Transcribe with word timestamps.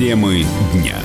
Темы 0.00 0.46
дня. 0.72 0.96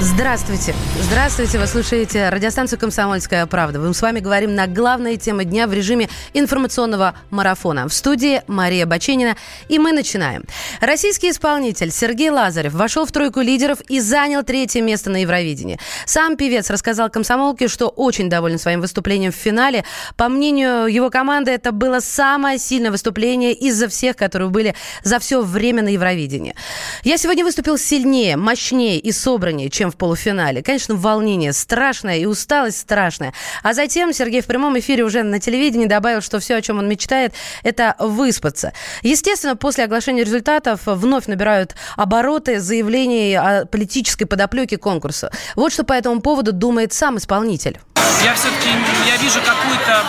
Здравствуйте. 0.00 0.76
Здравствуйте. 1.00 1.58
Вы 1.58 1.66
слушаете 1.66 2.28
радиостанцию 2.28 2.78
«Комсомольская 2.78 3.44
правда». 3.46 3.80
Мы 3.80 3.92
с 3.92 4.00
вами 4.00 4.20
говорим 4.20 4.54
на 4.54 4.68
главные 4.68 5.16
темы 5.16 5.44
дня 5.44 5.66
в 5.66 5.72
режиме 5.72 6.08
информационного 6.34 7.16
марафона. 7.30 7.88
В 7.88 7.92
студии 7.92 8.42
Мария 8.46 8.86
Баченина. 8.86 9.36
И 9.68 9.80
мы 9.80 9.90
начинаем. 9.90 10.44
Российский 10.80 11.30
исполнитель 11.30 11.90
Сергей 11.90 12.30
Лазарев 12.30 12.74
вошел 12.74 13.06
в 13.06 13.10
тройку 13.10 13.40
лидеров 13.40 13.80
и 13.88 13.98
занял 13.98 14.44
третье 14.44 14.82
место 14.82 15.10
на 15.10 15.22
Евровидении. 15.22 15.80
Сам 16.06 16.36
певец 16.36 16.70
рассказал 16.70 17.10
«Комсомолке», 17.10 17.66
что 17.66 17.88
очень 17.88 18.30
доволен 18.30 18.60
своим 18.60 18.80
выступлением 18.80 19.32
в 19.32 19.36
финале. 19.36 19.84
По 20.16 20.28
мнению 20.28 20.86
его 20.86 21.10
команды, 21.10 21.50
это 21.50 21.72
было 21.72 21.98
самое 21.98 22.58
сильное 22.58 22.92
выступление 22.92 23.52
из-за 23.52 23.88
всех, 23.88 24.14
которые 24.14 24.48
были 24.48 24.76
за 25.02 25.18
все 25.18 25.42
время 25.42 25.82
на 25.82 25.88
Евровидении. 25.88 26.54
Я 27.02 27.18
сегодня 27.18 27.42
выступил 27.44 27.76
сильнее, 27.76 28.36
мощнее 28.36 29.00
и 29.00 29.10
собраннее, 29.10 29.70
чем 29.70 29.87
в 29.90 29.96
полуфинале. 29.96 30.62
Конечно, 30.62 30.94
волнение 30.94 31.52
страшное 31.52 32.18
и 32.18 32.26
усталость 32.26 32.78
страшная. 32.78 33.32
А 33.62 33.74
затем 33.74 34.12
Сергей 34.12 34.40
в 34.40 34.46
прямом 34.46 34.78
эфире 34.78 35.04
уже 35.04 35.22
на 35.22 35.40
телевидении 35.40 35.86
добавил, 35.86 36.20
что 36.20 36.40
все, 36.40 36.56
о 36.56 36.62
чем 36.62 36.78
он 36.78 36.88
мечтает, 36.88 37.34
это 37.62 37.94
выспаться. 37.98 38.72
Естественно, 39.02 39.56
после 39.56 39.84
оглашения 39.84 40.24
результатов 40.24 40.80
вновь 40.84 41.26
набирают 41.26 41.74
обороты 41.96 42.60
заявлений 42.60 43.34
о 43.34 43.66
политической 43.66 44.24
подоплеке 44.24 44.76
конкурса. 44.76 45.30
Вот 45.56 45.72
что 45.72 45.84
по 45.84 45.92
этому 45.92 46.20
поводу 46.20 46.52
думает 46.52 46.92
сам 46.92 47.18
исполнитель. 47.18 47.78
Я 48.24 48.34
все-таки 48.34 48.68
я 49.06 49.16
вижу 49.18 49.38
какую-то 49.38 50.02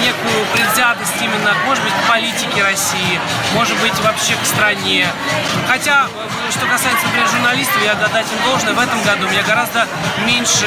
некую 0.00 0.46
предвзятость 0.54 1.12
именно, 1.20 1.52
может 1.66 1.84
быть, 1.84 1.92
к 1.92 2.08
политике 2.08 2.62
России, 2.62 3.20
может 3.54 3.78
быть, 3.82 3.92
вообще 4.00 4.34
к 4.40 4.46
стране. 4.46 5.06
Хотя, 5.68 6.08
что 6.50 6.64
касается, 6.66 7.04
например, 7.04 7.28
журналистов, 7.28 7.76
я 7.84 7.92
отдать 7.92 8.26
им 8.32 8.40
должное, 8.48 8.72
в 8.72 8.80
этом 8.80 9.02
году 9.02 9.11
меня 9.20 9.42
гораздо 9.42 9.86
меньше 10.26 10.66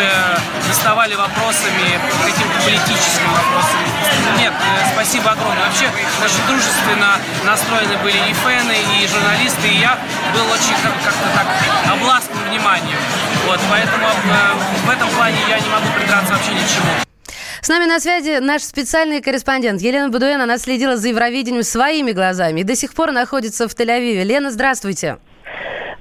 доставали 0.68 1.16
вопросами, 1.16 2.00
каким-то 2.26 2.58
политическим 2.64 3.30
вопросами. 3.32 3.88
Нет, 4.38 4.54
э, 4.54 4.92
спасибо 4.94 5.32
огромное. 5.32 5.66
Вообще, 5.66 5.90
очень 6.24 6.46
дружественно 6.48 7.18
настроены 7.46 7.98
были 8.04 8.18
и 8.30 8.34
фэны, 8.34 8.76
и 9.02 9.08
журналисты, 9.08 9.68
и 9.68 9.80
я 9.80 9.98
был 10.34 10.46
очень 10.52 10.76
как-то 10.84 11.28
так 11.34 11.48
обласкан 11.92 12.38
вниманием. 12.50 13.00
Вот, 13.48 13.60
поэтому 13.70 14.08
э, 14.08 14.86
в 14.86 14.90
этом 14.90 15.10
плане 15.10 15.38
я 15.50 15.60
не 15.60 15.70
могу 15.70 15.88
придраться 15.98 16.34
вообще 16.34 16.52
ничему. 16.52 17.06
С 17.62 17.68
нами 17.68 17.86
на 17.86 18.00
связи 18.00 18.38
наш 18.40 18.62
специальный 18.62 19.22
корреспондент 19.22 19.82
Елена 19.82 20.10
Будуэн. 20.10 20.40
Она 20.40 20.60
следила 20.60 20.98
за 20.98 21.08
Евровидением 21.08 21.64
своими 21.64 22.12
глазами 22.12 22.62
и 22.62 22.64
до 22.64 22.76
сих 22.76 22.94
пор 22.94 23.12
находится 23.12 23.68
в 23.68 23.74
Тель-Авиве. 23.74 24.24
Лена, 24.24 24.52
здравствуйте. 24.52 25.18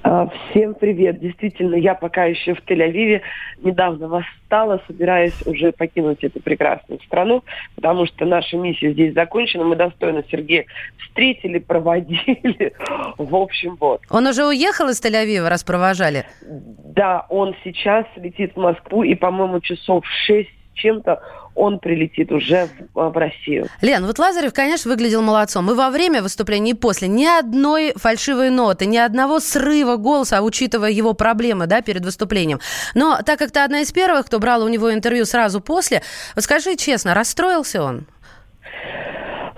А, 0.07 0.29
всем 0.51 0.75
привет. 0.75 1.19
Действительно, 1.19 1.73
я 1.73 1.95
пока 1.95 2.25
еще 2.25 2.53
в 2.53 2.59
Тель-Авиве. 2.59 3.21
Недавно 3.63 4.07
восстала, 4.07 4.79
собираюсь 4.85 5.33
уже 5.47 5.71
покинуть 5.71 6.23
эту 6.23 6.39
прекрасную 6.39 7.01
страну, 7.01 7.43
потому 7.73 8.05
что 8.05 8.23
наша 8.25 8.55
миссия 8.55 8.93
здесь 8.93 9.15
закончена. 9.15 9.63
Мы 9.63 9.75
достойно 9.75 10.23
Сергея 10.29 10.65
встретили, 10.99 11.57
проводили. 11.57 12.73
В 13.17 13.35
общем, 13.35 13.77
вот. 13.79 14.01
Он 14.11 14.27
уже 14.27 14.45
уехал 14.45 14.89
из 14.89 15.01
Тель-Авива, 15.01 15.49
раз 15.49 15.63
провожали? 15.63 16.27
Да, 16.43 17.25
он 17.29 17.55
сейчас 17.63 18.05
летит 18.15 18.51
в 18.53 18.59
Москву, 18.59 19.01
и, 19.01 19.15
по-моему, 19.15 19.59
часов 19.59 20.05
шесть 20.27 20.51
чем-то 20.75 21.21
он 21.55 21.79
прилетит 21.79 22.31
уже 22.31 22.67
в, 22.93 23.09
в 23.09 23.17
Россию. 23.17 23.67
Лен, 23.81 24.05
вот 24.05 24.19
Лазарев, 24.19 24.53
конечно, 24.53 24.91
выглядел 24.91 25.21
молодцом. 25.21 25.71
И 25.71 25.73
во 25.73 25.89
время 25.89 26.21
выступления, 26.21 26.71
и 26.71 26.73
после. 26.73 27.07
Ни 27.07 27.25
одной 27.25 27.93
фальшивой 27.95 28.49
ноты, 28.49 28.85
ни 28.85 28.97
одного 28.97 29.39
срыва 29.39 29.95
голоса, 29.95 30.41
учитывая 30.41 30.91
его 30.91 31.13
проблемы 31.13 31.65
да, 31.65 31.81
перед 31.81 32.03
выступлением. 32.03 32.59
Но 32.93 33.21
так 33.25 33.39
как 33.39 33.51
ты 33.51 33.61
одна 33.61 33.81
из 33.81 33.91
первых, 33.91 34.25
кто 34.25 34.39
брал 34.39 34.63
у 34.63 34.67
него 34.67 34.93
интервью 34.93 35.25
сразу 35.25 35.61
после, 35.61 36.01
вот 36.35 36.43
скажи 36.43 36.75
честно, 36.75 37.13
расстроился 37.13 37.81
он? 37.81 38.05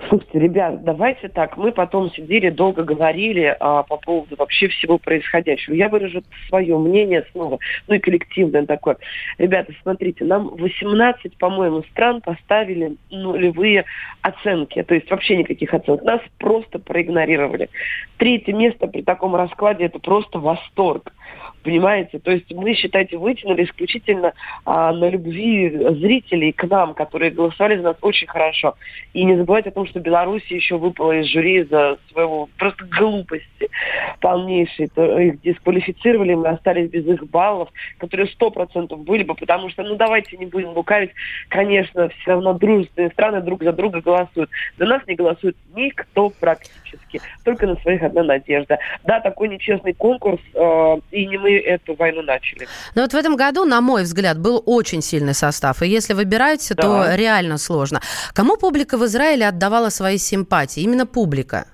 Слушайте, 0.08 0.38
ребят, 0.38 0.84
давайте 0.84 1.28
так. 1.28 1.56
Мы 1.58 1.70
потом 1.70 2.10
сидели, 2.12 2.48
долго 2.48 2.82
говорили 2.82 3.54
а, 3.60 3.82
по 3.82 3.98
поводу 3.98 4.36
вообще 4.36 4.68
всего 4.68 4.96
происходящего. 4.96 5.74
Я 5.74 5.90
выражу 5.90 6.22
свое 6.48 6.78
мнение 6.78 7.26
снова, 7.32 7.58
ну 7.86 7.94
и 7.94 7.98
коллективное 7.98 8.64
такое. 8.64 8.96
Ребята, 9.36 9.72
смотрите, 9.82 10.24
нам 10.24 10.48
18, 10.56 11.36
по-моему, 11.36 11.82
стран 11.90 12.22
поставили 12.22 12.96
нулевые 13.10 13.84
оценки. 14.22 14.82
То 14.82 14.94
есть 14.94 15.10
вообще 15.10 15.36
никаких 15.36 15.74
оценок. 15.74 16.02
Нас 16.04 16.20
просто 16.38 16.78
проигнорировали. 16.78 17.68
Третье 18.16 18.54
место 18.54 18.86
при 18.86 19.02
таком 19.02 19.36
раскладе 19.36 19.84
это 19.84 19.98
просто 19.98 20.38
восторг. 20.38 21.12
Понимаете? 21.62 22.18
То 22.18 22.30
есть 22.30 22.50
мы, 22.52 22.74
считайте, 22.74 23.18
вытянули 23.18 23.64
исключительно 23.64 24.32
а, 24.64 24.92
на 24.92 25.10
любви 25.10 25.68
зрителей 25.68 26.52
к 26.52 26.64
нам, 26.64 26.94
которые 26.94 27.30
голосовали 27.30 27.76
за 27.76 27.82
нас 27.82 27.96
очень 28.00 28.26
хорошо. 28.26 28.74
И 29.12 29.24
не 29.24 29.36
забывайте 29.36 29.68
о 29.70 29.72
том, 29.72 29.86
что 29.86 29.97
Беларусь 29.98 30.44
еще 30.46 30.76
выпала 30.76 31.12
из 31.12 31.26
жюри 31.26 31.62
за 31.64 31.98
своего 32.10 32.48
просто 32.58 32.84
глупости 32.84 33.68
полнейшей. 34.20 34.88
То 34.88 35.18
их 35.18 35.40
дисквалифицировали, 35.42 36.34
мы 36.34 36.48
остались 36.48 36.90
без 36.90 37.06
их 37.06 37.28
баллов, 37.28 37.68
которые 37.98 38.28
сто 38.28 38.50
процентов 38.50 39.00
были 39.00 39.22
бы, 39.22 39.34
потому 39.34 39.68
что, 39.70 39.82
ну 39.82 39.96
давайте 39.96 40.36
не 40.36 40.46
будем 40.46 40.70
лукавить, 40.70 41.10
конечно, 41.48 42.08
все 42.08 42.32
равно 42.32 42.54
дружественные 42.54 43.10
страны 43.10 43.40
друг 43.40 43.62
за 43.62 43.72
друга 43.72 44.00
голосуют. 44.00 44.50
За 44.78 44.86
нас 44.86 45.02
не 45.06 45.14
голосует 45.14 45.56
никто 45.74 46.30
практически. 46.30 46.87
Только 47.44 47.66
на 47.66 47.76
своих 47.76 48.02
одна 48.02 48.22
надежда. 48.22 48.78
Да, 49.04 49.20
такой 49.20 49.48
нечестный 49.48 49.94
конкурс, 49.94 50.40
э, 50.54 50.96
и 51.10 51.26
не 51.26 51.38
мы 51.38 51.58
эту 51.58 51.94
войну 51.94 52.22
начали. 52.22 52.66
Но 52.94 53.02
вот 53.02 53.12
в 53.12 53.16
этом 53.16 53.36
году, 53.36 53.64
на 53.64 53.80
мой 53.80 54.02
взгляд, 54.02 54.38
был 54.38 54.62
очень 54.66 55.02
сильный 55.02 55.34
состав. 55.34 55.82
И 55.82 55.88
если 55.88 56.14
выбирать, 56.14 56.66
да. 56.74 56.82
то 56.82 57.14
реально 57.14 57.58
сложно. 57.58 58.00
Кому 58.34 58.56
публика 58.56 58.98
в 58.98 59.04
Израиле 59.04 59.46
отдавала 59.48 59.90
свои 59.90 60.18
симпатии? 60.18 60.82
Именно 60.82 61.06
публика. 61.06 61.66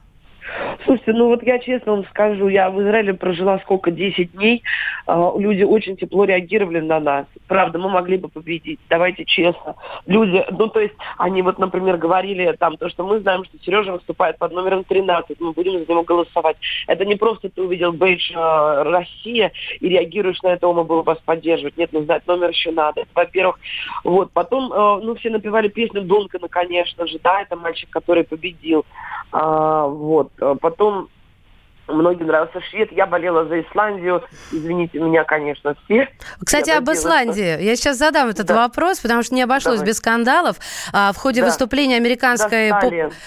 Слушайте, 0.85 1.13
ну 1.15 1.29
вот 1.29 1.43
я 1.43 1.59
честно 1.59 1.93
вам 1.93 2.05
скажу, 2.07 2.49
я 2.49 2.69
в 2.71 2.81
Израиле 2.83 3.15
прожила 3.15 3.59
сколько, 3.61 3.91
10 3.91 4.33
дней. 4.33 4.63
Э, 5.07 5.33
люди 5.39 5.63
очень 5.63 5.97
тепло 5.97 6.25
реагировали 6.25 6.81
на 6.81 7.01
нас. 7.01 7.27
Правда, 7.49 7.79
мы 7.79 7.89
могли 7.89 8.19
бы 8.19 8.29
победить, 8.29 8.79
давайте 8.91 9.25
честно. 9.25 9.77
Люди, 10.07 10.45
ну 10.51 10.69
то 10.69 10.81
есть, 10.81 10.95
они 11.17 11.41
вот, 11.41 11.59
например, 11.59 11.97
говорили 11.97 12.55
там 12.59 12.77
то, 12.77 12.91
что 12.91 13.07
мы 13.07 13.21
знаем, 13.21 13.45
что 13.45 13.57
Сережа 13.65 13.93
выступает 13.93 14.37
под 14.37 14.53
номером 14.53 14.85
13, 14.85 15.41
мы 15.41 15.53
будем 15.53 15.73
за 15.73 15.91
него 15.91 16.03
голосовать. 16.03 16.57
Это 16.87 17.07
не 17.07 17.15
просто 17.15 17.49
ты 17.49 17.63
увидел 17.63 17.93
бейдж 17.93 18.31
э, 18.35 18.83
«Россия» 18.83 19.53
и 19.81 19.89
реагируешь 19.89 20.43
на 20.43 20.49
это, 20.49 20.71
мы 20.71 20.85
будем 20.85 21.03
вас 21.03 21.19
поддерживать. 21.25 21.79
Нет, 21.79 21.91
ну 21.93 22.03
знать 22.05 22.27
номер 22.27 22.51
еще 22.51 22.73
надо. 22.73 23.05
Во-первых, 23.15 23.59
вот. 24.03 24.33
Потом, 24.33 24.71
э, 24.71 25.01
ну 25.03 25.15
все 25.15 25.31
напевали 25.31 25.69
песню 25.69 26.03
Дункана, 26.03 26.49
конечно 26.49 27.07
же, 27.07 27.19
да, 27.23 27.41
это 27.41 27.57
мальчик, 27.57 27.89
который 27.89 28.25
победил. 28.25 28.85
А, 29.33 29.87
вот. 29.87 30.31
Потом 30.61 30.74
Многим 31.87 32.29
нравился 32.29 32.63
швед. 32.63 32.91
Я 32.93 33.07
болела 33.07 33.45
за 33.45 33.61
Исландию. 33.61 34.25
Извините 34.51 34.99
меня, 34.99 35.25
конечно, 35.25 35.77
все. 35.85 36.09
Кстати, 36.43 36.71
я 36.71 36.79
об 36.79 36.91
Исландии. 36.91 37.63
Я 37.63 37.77
сейчас 37.77 37.99
задам 37.99 38.29
этот 38.29 38.47
да. 38.47 38.55
вопрос, 38.55 39.01
потому 39.01 39.23
что 39.23 39.35
не 39.35 39.43
обошлось 39.43 39.77
Давай. 39.77 39.89
без 39.89 39.99
скандалов. 39.99 40.57
А, 40.93 41.13
в 41.13 41.19
ходе 41.19 41.43
да. 41.43 41.49
выступления 41.49 41.97
американской 41.97 42.73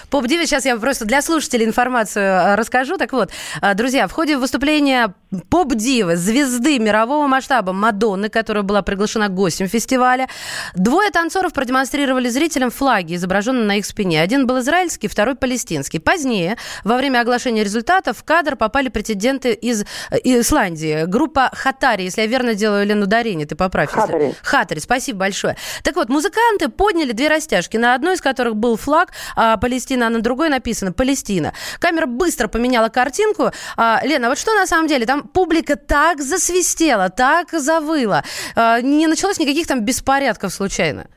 поп-дивы, 0.09 0.47
сейчас 0.47 0.65
я 0.65 0.75
просто 0.77 1.05
для 1.05 1.21
слушателей 1.21 1.65
информацию 1.65 2.25
а, 2.25 2.55
расскажу. 2.55 2.97
Так 2.97 3.13
вот, 3.13 3.29
а, 3.61 3.75
друзья, 3.75 4.07
в 4.07 4.11
ходе 4.11 4.37
выступления 4.37 5.13
поп-дивы, 5.49 6.15
звезды 6.15 6.79
мирового 6.79 7.27
масштаба 7.27 7.73
Мадонны, 7.73 8.29
которая 8.29 8.63
была 8.63 8.81
приглашена 8.81 9.27
гостем 9.29 9.67
фестиваля, 9.67 10.27
двое 10.75 11.11
танцоров 11.11 11.53
продемонстрировали 11.53 12.29
зрителям 12.29 12.71
флаги, 12.71 13.15
изображенные 13.15 13.65
на 13.65 13.77
их 13.77 13.85
спине. 13.85 14.21
Один 14.21 14.47
был 14.47 14.59
израильский, 14.59 15.07
второй 15.07 15.35
палестинский. 15.35 15.99
Позднее, 15.99 16.57
во 16.83 16.97
время 16.97 17.21
оглашения 17.21 17.63
результатов, 17.63 18.17
в 18.19 18.23
кадр 18.23 18.55
попали 18.55 18.89
претенденты 18.89 19.53
из 19.53 19.83
э, 19.83 20.17
Исландии. 20.23 21.05
Группа 21.05 21.49
Хатари, 21.53 22.03
если 22.03 22.21
я 22.21 22.27
верно 22.27 22.53
делаю, 22.55 22.85
Лен, 22.85 23.03
ударение, 23.03 23.45
ты 23.45 23.55
поправь. 23.55 23.91
Хатари. 23.91 24.33
Хатари, 24.41 24.79
спасибо 24.79 25.19
большое. 25.19 25.57
Так 25.83 25.95
вот, 25.95 26.09
музыканты 26.09 26.69
подняли 26.69 27.11
две 27.11 27.27
растяжки, 27.27 27.77
на 27.77 27.95
одной 27.95 28.15
из 28.15 28.21
которых 28.21 28.55
был 28.55 28.77
флаг 28.77 29.11
а, 29.35 29.57
Палестина, 29.57 30.07
а 30.07 30.09
на 30.09 30.21
другой 30.21 30.49
написано 30.49 30.93
Палестина. 30.93 31.53
Камера 31.79 32.05
быстро 32.05 32.47
поменяла 32.47 32.89
картинку. 32.89 33.51
А, 33.75 34.01
Лена, 34.03 34.29
вот 34.29 34.37
что 34.37 34.53
на 34.53 34.65
самом 34.65 34.87
деле? 34.87 35.05
Там 35.05 35.16
публика 35.23 35.75
так 35.75 36.21
засвистела, 36.21 37.09
так 37.09 37.51
завыла. 37.51 38.23
А, 38.55 38.81
не 38.81 39.07
началось 39.07 39.39
никаких 39.39 39.67
там 39.67 39.85
беспорядков 39.85 40.51
случайно? 40.51 41.07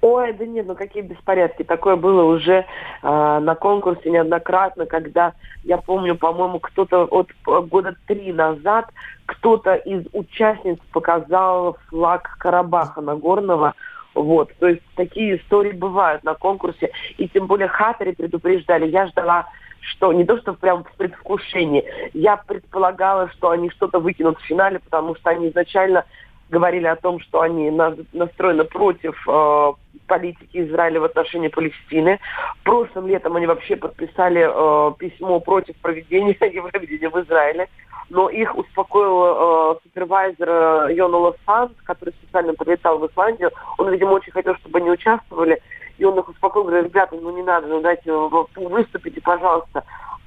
Ой, 0.00 0.32
да 0.32 0.46
нет, 0.46 0.66
ну 0.66 0.76
какие 0.76 1.02
беспорядки. 1.02 1.64
Такое 1.64 1.96
было 1.96 2.22
уже 2.22 2.58
э, 2.62 2.64
на 3.02 3.54
конкурсе 3.56 4.10
неоднократно, 4.10 4.86
когда, 4.86 5.32
я 5.64 5.76
помню, 5.78 6.14
по-моему, 6.14 6.60
кто-то 6.60 7.04
от 7.04 7.30
года 7.68 7.96
три 8.06 8.32
назад, 8.32 8.86
кто-то 9.26 9.74
из 9.74 10.06
участниц 10.12 10.78
показал 10.92 11.76
флаг 11.88 12.36
Карабаха 12.38 13.00
Нагорного. 13.00 13.74
Вот, 14.14 14.52
то 14.58 14.68
есть 14.68 14.82
такие 14.94 15.36
истории 15.36 15.72
бывают 15.72 16.22
на 16.22 16.34
конкурсе. 16.34 16.90
И 17.18 17.28
тем 17.28 17.46
более 17.46 17.68
Хатари 17.68 18.12
предупреждали. 18.12 18.86
Я 18.86 19.06
ждала 19.08 19.46
что 19.80 20.12
не 20.12 20.24
то, 20.24 20.38
что 20.38 20.54
прям 20.54 20.84
в 20.84 20.92
предвкушении, 20.96 21.84
я 22.12 22.36
предполагала, 22.36 23.30
что 23.30 23.50
они 23.50 23.70
что-то 23.70 24.00
выкинут 24.00 24.38
в 24.38 24.44
финале, 24.44 24.78
потому 24.78 25.14
что 25.14 25.30
они 25.30 25.48
изначально 25.48 26.04
говорили 26.50 26.86
о 26.86 26.96
том, 26.96 27.20
что 27.20 27.40
они 27.40 27.70
настроены 28.12 28.64
против 28.64 29.16
э, 29.28 29.72
политики 30.06 30.64
Израиля 30.64 31.00
в 31.00 31.04
отношении 31.04 31.48
Палестины. 31.48 32.18
Прошлым 32.64 33.06
летом 33.06 33.36
они 33.36 33.46
вообще 33.46 33.76
подписали 33.76 34.48
э, 34.48 34.94
письмо 34.98 35.40
против 35.40 35.76
проведения 35.76 36.36
Евровидения 36.40 37.10
в 37.10 37.20
Израиле. 37.22 37.68
Но 38.10 38.30
их 38.30 38.56
успокоил 38.56 39.74
э, 39.74 39.78
супервайзер 39.82 40.48
э, 40.48 40.94
Йона 40.94 41.18
Лосан, 41.18 41.74
который 41.84 42.14
специально 42.14 42.54
прилетал 42.54 42.98
в 42.98 43.06
Исландию. 43.06 43.50
Он, 43.76 43.90
видимо, 43.90 44.12
очень 44.12 44.32
хотел, 44.32 44.54
чтобы 44.56 44.78
они 44.78 44.90
участвовали. 44.90 45.60
И 45.98 46.04
он 46.04 46.18
их 46.18 46.28
успокоил, 46.28 46.64
говорит, 46.64 46.86
ребята, 46.86 47.16
ну 47.20 47.34
не 47.36 47.42
надо, 47.42 47.66
ну 47.66 47.80
дайте, 47.80 48.12
выступите, 48.56 49.20
пожалуйста. 49.20 49.84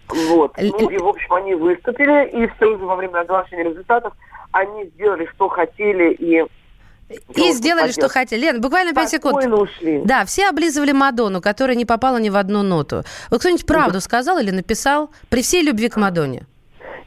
Вот. 0.09 0.53
Ну 0.57 0.89
и, 0.89 0.97
в 0.97 1.07
общем, 1.07 1.33
они 1.33 1.55
выступили, 1.55 2.27
и 2.29 2.51
сразу 2.57 2.85
во 2.85 2.95
время 2.95 3.19
оглашения 3.19 3.63
результатов 3.63 4.13
они 4.51 4.85
сделали, 4.95 5.29
что 5.33 5.47
хотели, 5.47 6.11
и 6.13 6.45
и 7.35 7.51
сделали, 7.51 7.91
что 7.91 8.07
хотели. 8.07 8.41
Лен, 8.41 8.61
буквально 8.61 8.93
5 8.93 9.09
секунд. 9.09 9.45
ушли. 9.45 10.01
Да, 10.05 10.25
все 10.25 10.47
облизывали 10.47 10.93
Мадонну, 10.93 11.41
которая 11.41 11.75
не 11.75 11.85
попала 11.85 12.17
ни 12.17 12.29
в 12.29 12.37
одну 12.37 12.63
ноту. 12.63 13.03
Вот 13.29 13.39
кто-нибудь 13.41 13.65
правду 13.65 13.99
сказал 13.99 14.39
или 14.39 14.51
написал 14.51 15.11
при 15.29 15.41
всей 15.41 15.61
любви 15.61 15.89
к 15.89 15.97
Мадонне? 15.97 16.45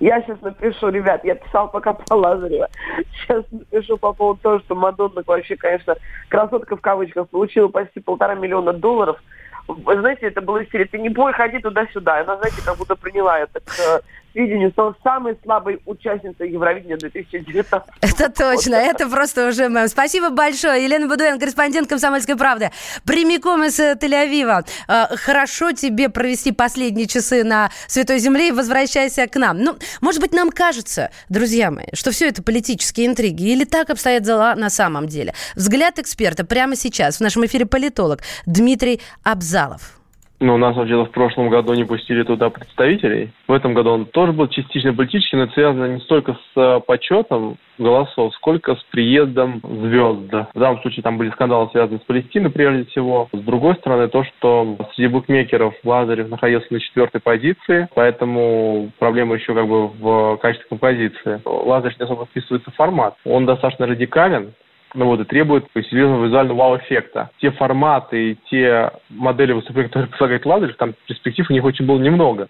Я 0.00 0.22
сейчас 0.22 0.40
напишу, 0.40 0.88
ребят, 0.88 1.24
я 1.24 1.34
писал 1.34 1.70
пока 1.70 1.92
по 1.94 2.14
Лазарева. 2.14 2.68
Сейчас 3.12 3.44
напишу 3.50 3.96
по 3.96 4.12
поводу 4.12 4.40
того, 4.40 4.58
что 4.60 4.74
Мадонна 4.74 5.22
вообще, 5.26 5.56
конечно, 5.56 5.96
красотка 6.28 6.76
в 6.76 6.80
кавычках, 6.80 7.28
получила 7.28 7.68
почти 7.68 8.00
полтора 8.00 8.34
миллиона 8.34 8.72
долларов. 8.72 9.22
Знаете, 9.66 10.26
это 10.26 10.42
было 10.42 10.64
серия, 10.66 10.84
ты 10.84 10.98
не 10.98 11.08
бой, 11.08 11.32
ходи 11.32 11.58
туда-сюда. 11.58 12.20
Она, 12.20 12.36
знаете, 12.36 12.62
как 12.64 12.76
будто 12.76 12.96
приняла 12.96 13.38
это 13.38 13.60
к 13.60 14.02
сведению, 14.34 14.70
стала 14.72 14.94
самой 15.02 15.38
слабой 15.42 15.80
участницей 15.86 16.50
Евровидения 16.50 16.96
2019 16.96 17.88
Это 18.02 18.28
точно, 18.28 18.74
это 18.74 19.08
просто 19.08 19.48
уже 19.48 19.68
мэм. 19.68 19.88
Спасибо 19.88 20.30
большое. 20.30 20.84
Елена 20.84 21.06
Будуэн, 21.08 21.38
корреспондент 21.38 21.88
«Комсомольской 21.88 22.36
правды». 22.36 22.70
Прямиком 23.06 23.64
из 23.64 23.78
э, 23.78 23.94
Тель-Авива. 23.94 24.66
Э, 24.88 25.16
хорошо 25.16 25.72
тебе 25.72 26.08
провести 26.08 26.52
последние 26.52 27.06
часы 27.06 27.44
на 27.44 27.70
Святой 27.86 28.18
Земле 28.18 28.48
и 28.48 28.52
возвращайся 28.52 29.26
к 29.26 29.36
нам. 29.36 29.58
Ну, 29.58 29.76
может 30.00 30.20
быть, 30.20 30.32
нам 30.34 30.50
кажется, 30.50 31.10
друзья 31.28 31.70
мои, 31.70 31.86
что 31.94 32.10
все 32.10 32.28
это 32.28 32.42
политические 32.42 33.06
интриги. 33.06 33.44
Или 33.44 33.64
так 33.64 33.90
обстоят 33.90 34.24
дела 34.24 34.54
на 34.56 34.68
самом 34.68 35.06
деле? 35.06 35.32
Взгляд 35.54 35.98
эксперта 35.98 36.44
прямо 36.44 36.76
сейчас. 36.76 37.18
В 37.18 37.20
нашем 37.20 37.46
эфире 37.46 37.66
политолог 37.66 38.20
Дмитрий 38.46 39.00
Абзалов. 39.22 40.03
Ну, 40.44 40.56
у 40.56 40.58
нас 40.58 40.76
вообще-то 40.76 41.06
в 41.06 41.10
прошлом 41.10 41.48
году 41.48 41.72
не 41.72 41.84
пустили 41.84 42.22
туда 42.22 42.50
представителей. 42.50 43.32
В 43.48 43.52
этом 43.52 43.72
году 43.72 43.92
он 43.92 44.04
тоже 44.04 44.32
был 44.32 44.46
частично 44.48 44.92
политический, 44.92 45.36
но 45.36 45.44
это 45.44 45.54
связано 45.54 45.94
не 45.94 46.00
столько 46.00 46.34
с 46.34 46.60
э, 46.60 46.80
почетом 46.86 47.56
голосов, 47.78 48.34
сколько 48.34 48.74
с 48.74 48.82
приездом 48.90 49.62
звезд. 49.62 50.50
В 50.52 50.60
данном 50.60 50.82
случае 50.82 51.02
там 51.02 51.16
были 51.16 51.30
скандалы, 51.30 51.70
связанные 51.70 52.00
с 52.00 52.02
Палестиной 52.02 52.50
прежде 52.50 52.84
всего. 52.90 53.30
С 53.32 53.38
другой 53.38 53.76
стороны, 53.76 54.08
то, 54.08 54.22
что 54.22 54.76
среди 54.94 55.08
букмекеров 55.08 55.72
Лазарев 55.82 56.28
находился 56.28 56.66
на 56.74 56.80
четвертой 56.80 57.22
позиции, 57.22 57.88
поэтому 57.94 58.90
проблема 58.98 59.36
еще 59.36 59.54
как 59.54 59.66
бы 59.66 59.88
в 59.88 60.36
качестве 60.42 60.68
композиции. 60.68 61.40
Лазарев 61.46 61.98
не 61.98 62.04
особо 62.04 62.26
вписывается 62.26 62.70
в 62.70 62.74
формат. 62.74 63.14
Он 63.24 63.46
достаточно 63.46 63.86
радикален, 63.86 64.52
ну 64.94 65.06
вот, 65.06 65.20
и 65.20 65.24
требует 65.24 65.66
серьезного 65.74 66.24
визуального 66.26 66.58
вау-эффекта. 66.58 67.30
Те 67.38 67.50
форматы 67.50 68.32
и 68.32 68.38
те 68.48 68.92
модели 69.10 69.52
выступления, 69.52 69.88
которые 69.88 70.10
предлагает 70.10 70.46
Лазарев, 70.46 70.76
там 70.76 70.94
перспектив 71.06 71.50
у 71.50 71.52
них 71.52 71.64
очень 71.64 71.84
было 71.84 71.98
немного. 71.98 72.48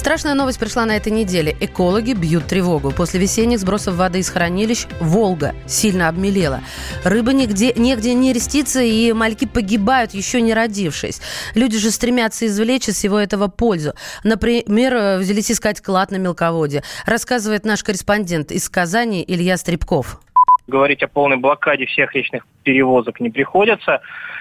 Страшная 0.00 0.32
новость 0.32 0.58
пришла 0.58 0.86
на 0.86 0.96
этой 0.96 1.12
неделе. 1.12 1.54
Экологи 1.60 2.14
бьют 2.14 2.46
тревогу. 2.46 2.90
После 2.90 3.20
весенних 3.20 3.58
сбросов 3.58 3.96
воды 3.96 4.20
из 4.20 4.30
хранилищ 4.30 4.86
Волга 4.98 5.54
сильно 5.66 6.08
обмелела. 6.08 6.62
Рыба 7.04 7.34
нигде, 7.34 7.74
негде 7.74 8.14
не 8.14 8.32
рестится, 8.32 8.80
и 8.80 9.12
мальки 9.12 9.46
погибают, 9.46 10.12
еще 10.12 10.40
не 10.40 10.54
родившись. 10.54 11.20
Люди 11.54 11.76
же 11.76 11.90
стремятся 11.90 12.46
извлечь 12.46 12.88
из 12.88 12.94
всего 12.94 13.18
этого 13.18 13.48
пользу. 13.48 13.92
Например, 14.24 15.18
взялись 15.18 15.52
искать 15.52 15.82
клад 15.82 16.12
на 16.12 16.16
мелководье. 16.16 16.82
Рассказывает 17.04 17.66
наш 17.66 17.84
корреспондент 17.84 18.52
из 18.52 18.70
Казани 18.70 19.22
Илья 19.28 19.58
Стребков 19.58 20.18
говорить 20.70 21.02
о 21.02 21.08
полной 21.08 21.36
блокаде 21.36 21.84
всех 21.84 22.14
речных 22.14 22.46
перевозок 22.62 23.20
не 23.20 23.28
приходится. 23.28 24.00